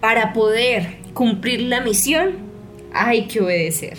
Para 0.00 0.34
poder 0.34 0.98
cumplir 1.14 1.62
la 1.62 1.80
misión 1.80 2.36
hay 2.92 3.26
que 3.26 3.40
obedecer. 3.40 3.98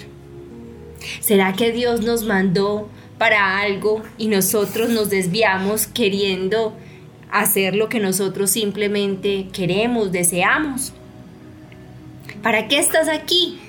¿Será 1.20 1.54
que 1.54 1.72
Dios 1.72 2.02
nos 2.02 2.24
mandó 2.24 2.90
para 3.18 3.60
algo 3.60 4.04
y 4.18 4.28
nosotros 4.28 4.90
nos 4.90 5.10
desviamos 5.10 5.88
queriendo 5.88 6.76
hacer 7.32 7.76
lo 7.76 7.90
que 7.90 8.00
nosotros 8.00 8.52
simplemente 8.52 9.48
queremos, 9.52 10.12
deseamos? 10.12 10.94
¿Para 12.48 12.70
qué 12.70 12.80
estás 12.80 13.10
aquí? 13.10 13.60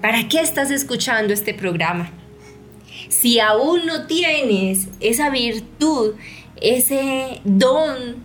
¿Para 0.00 0.26
qué 0.26 0.40
estás 0.40 0.72
escuchando 0.72 1.32
este 1.32 1.54
programa? 1.54 2.10
Si 3.08 3.38
aún 3.38 3.86
no 3.86 4.08
tienes 4.08 4.88
esa 4.98 5.30
virtud, 5.30 6.14
ese 6.60 7.40
don, 7.44 8.16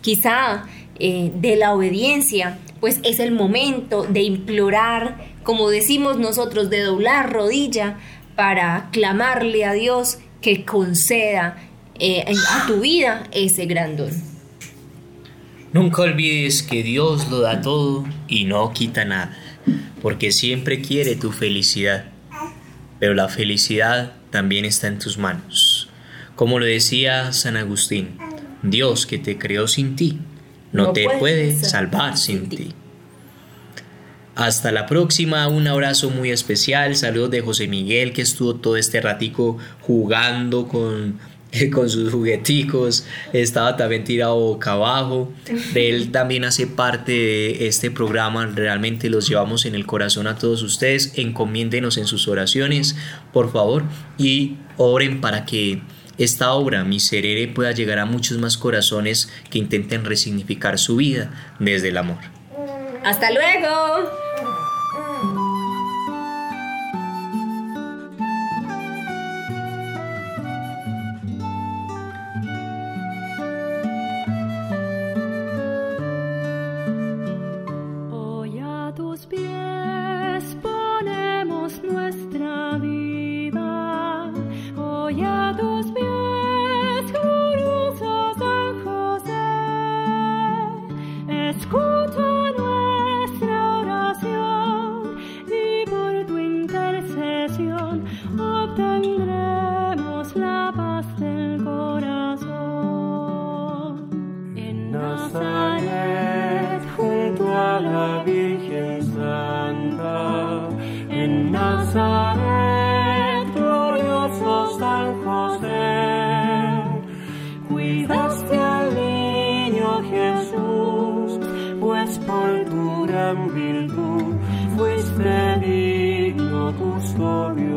quizá, 0.00 0.64
eh, 0.98 1.30
de 1.32 1.54
la 1.54 1.74
obediencia, 1.74 2.58
pues 2.80 2.98
es 3.04 3.20
el 3.20 3.30
momento 3.30 4.02
de 4.02 4.22
implorar, 4.22 5.24
como 5.44 5.70
decimos 5.70 6.18
nosotros, 6.18 6.68
de 6.68 6.80
doblar 6.80 7.32
rodilla 7.32 7.98
para 8.34 8.88
clamarle 8.90 9.64
a 9.64 9.74
Dios 9.74 10.18
que 10.40 10.64
conceda 10.64 11.56
eh, 12.00 12.24
a 12.50 12.66
tu 12.66 12.80
vida 12.80 13.28
ese 13.30 13.66
gran 13.66 13.96
don. 13.96 14.29
Nunca 15.72 16.02
olvides 16.02 16.64
que 16.64 16.82
Dios 16.82 17.30
lo 17.30 17.40
da 17.40 17.60
todo 17.60 18.04
y 18.26 18.44
no 18.44 18.72
quita 18.72 19.04
nada, 19.04 19.36
porque 20.02 20.32
siempre 20.32 20.82
quiere 20.82 21.14
tu 21.14 21.30
felicidad. 21.30 22.06
Pero 22.98 23.14
la 23.14 23.28
felicidad 23.28 24.14
también 24.30 24.64
está 24.64 24.88
en 24.88 24.98
tus 24.98 25.16
manos. 25.16 25.88
Como 26.34 26.58
lo 26.58 26.66
decía 26.66 27.32
San 27.32 27.56
Agustín, 27.56 28.18
Dios 28.62 29.06
que 29.06 29.18
te 29.18 29.38
creó 29.38 29.68
sin 29.68 29.94
ti, 29.94 30.18
no, 30.72 30.92
te 30.92 31.06
puede 31.18 31.56
salvar 31.56 32.16
sin 32.16 32.48
ti. 32.48 32.74
Hasta 34.34 34.72
la 34.72 34.86
próxima, 34.86 35.46
un 35.48 35.68
abrazo 35.68 36.10
muy 36.10 36.30
especial, 36.30 36.96
saludos 36.96 37.30
de 37.30 37.42
José 37.42 37.68
Miguel 37.68 38.12
que 38.12 38.22
estuvo 38.22 38.56
todo 38.56 38.76
este 38.76 39.00
ratico 39.00 39.58
jugando 39.80 40.66
con 40.66 41.18
con 41.72 41.88
sus 41.88 42.12
jugueticos, 42.12 43.06
estaba 43.32 43.76
también 43.76 44.04
tirado 44.04 44.36
boca 44.36 44.72
abajo. 44.72 45.32
Él 45.74 46.10
también 46.12 46.44
hace 46.44 46.66
parte 46.66 47.12
de 47.12 47.66
este 47.66 47.90
programa, 47.90 48.46
realmente 48.46 49.10
los 49.10 49.28
llevamos 49.28 49.66
en 49.66 49.74
el 49.74 49.86
corazón 49.86 50.26
a 50.26 50.36
todos 50.36 50.62
ustedes. 50.62 51.12
Encomiéndenos 51.16 51.96
en 51.96 52.06
sus 52.06 52.28
oraciones, 52.28 52.96
por 53.32 53.52
favor, 53.52 53.84
y 54.18 54.56
oren 54.76 55.20
para 55.20 55.44
que 55.44 55.82
esta 56.18 56.52
obra, 56.52 56.84
Miserere, 56.84 57.48
pueda 57.48 57.72
llegar 57.72 57.98
a 57.98 58.04
muchos 58.04 58.38
más 58.38 58.58
corazones 58.58 59.30
que 59.48 59.58
intenten 59.58 60.04
resignificar 60.04 60.78
su 60.78 60.96
vida 60.96 61.30
desde 61.58 61.88
el 61.88 61.96
amor. 61.96 62.18
Hasta 63.04 63.30
luego. 63.30 64.29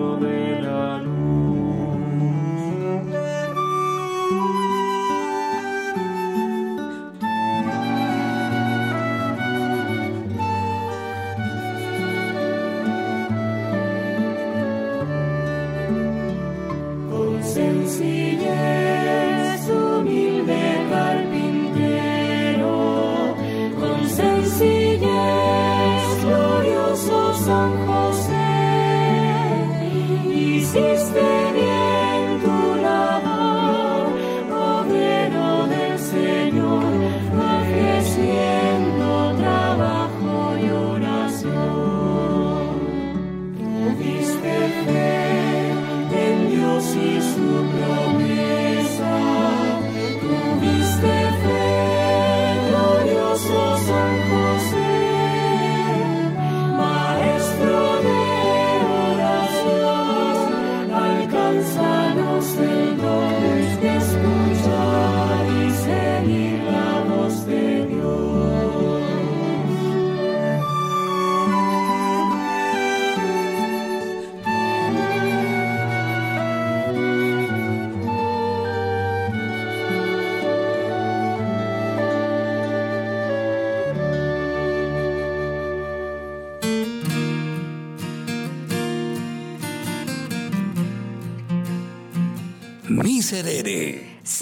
Custodio 0.04 0.18
de 0.18 0.53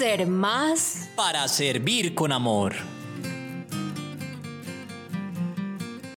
Ser 0.02 0.26
más 0.26 1.10
Para 1.14 1.46
servir 1.46 2.12
con 2.12 2.32
amor. 2.32 2.74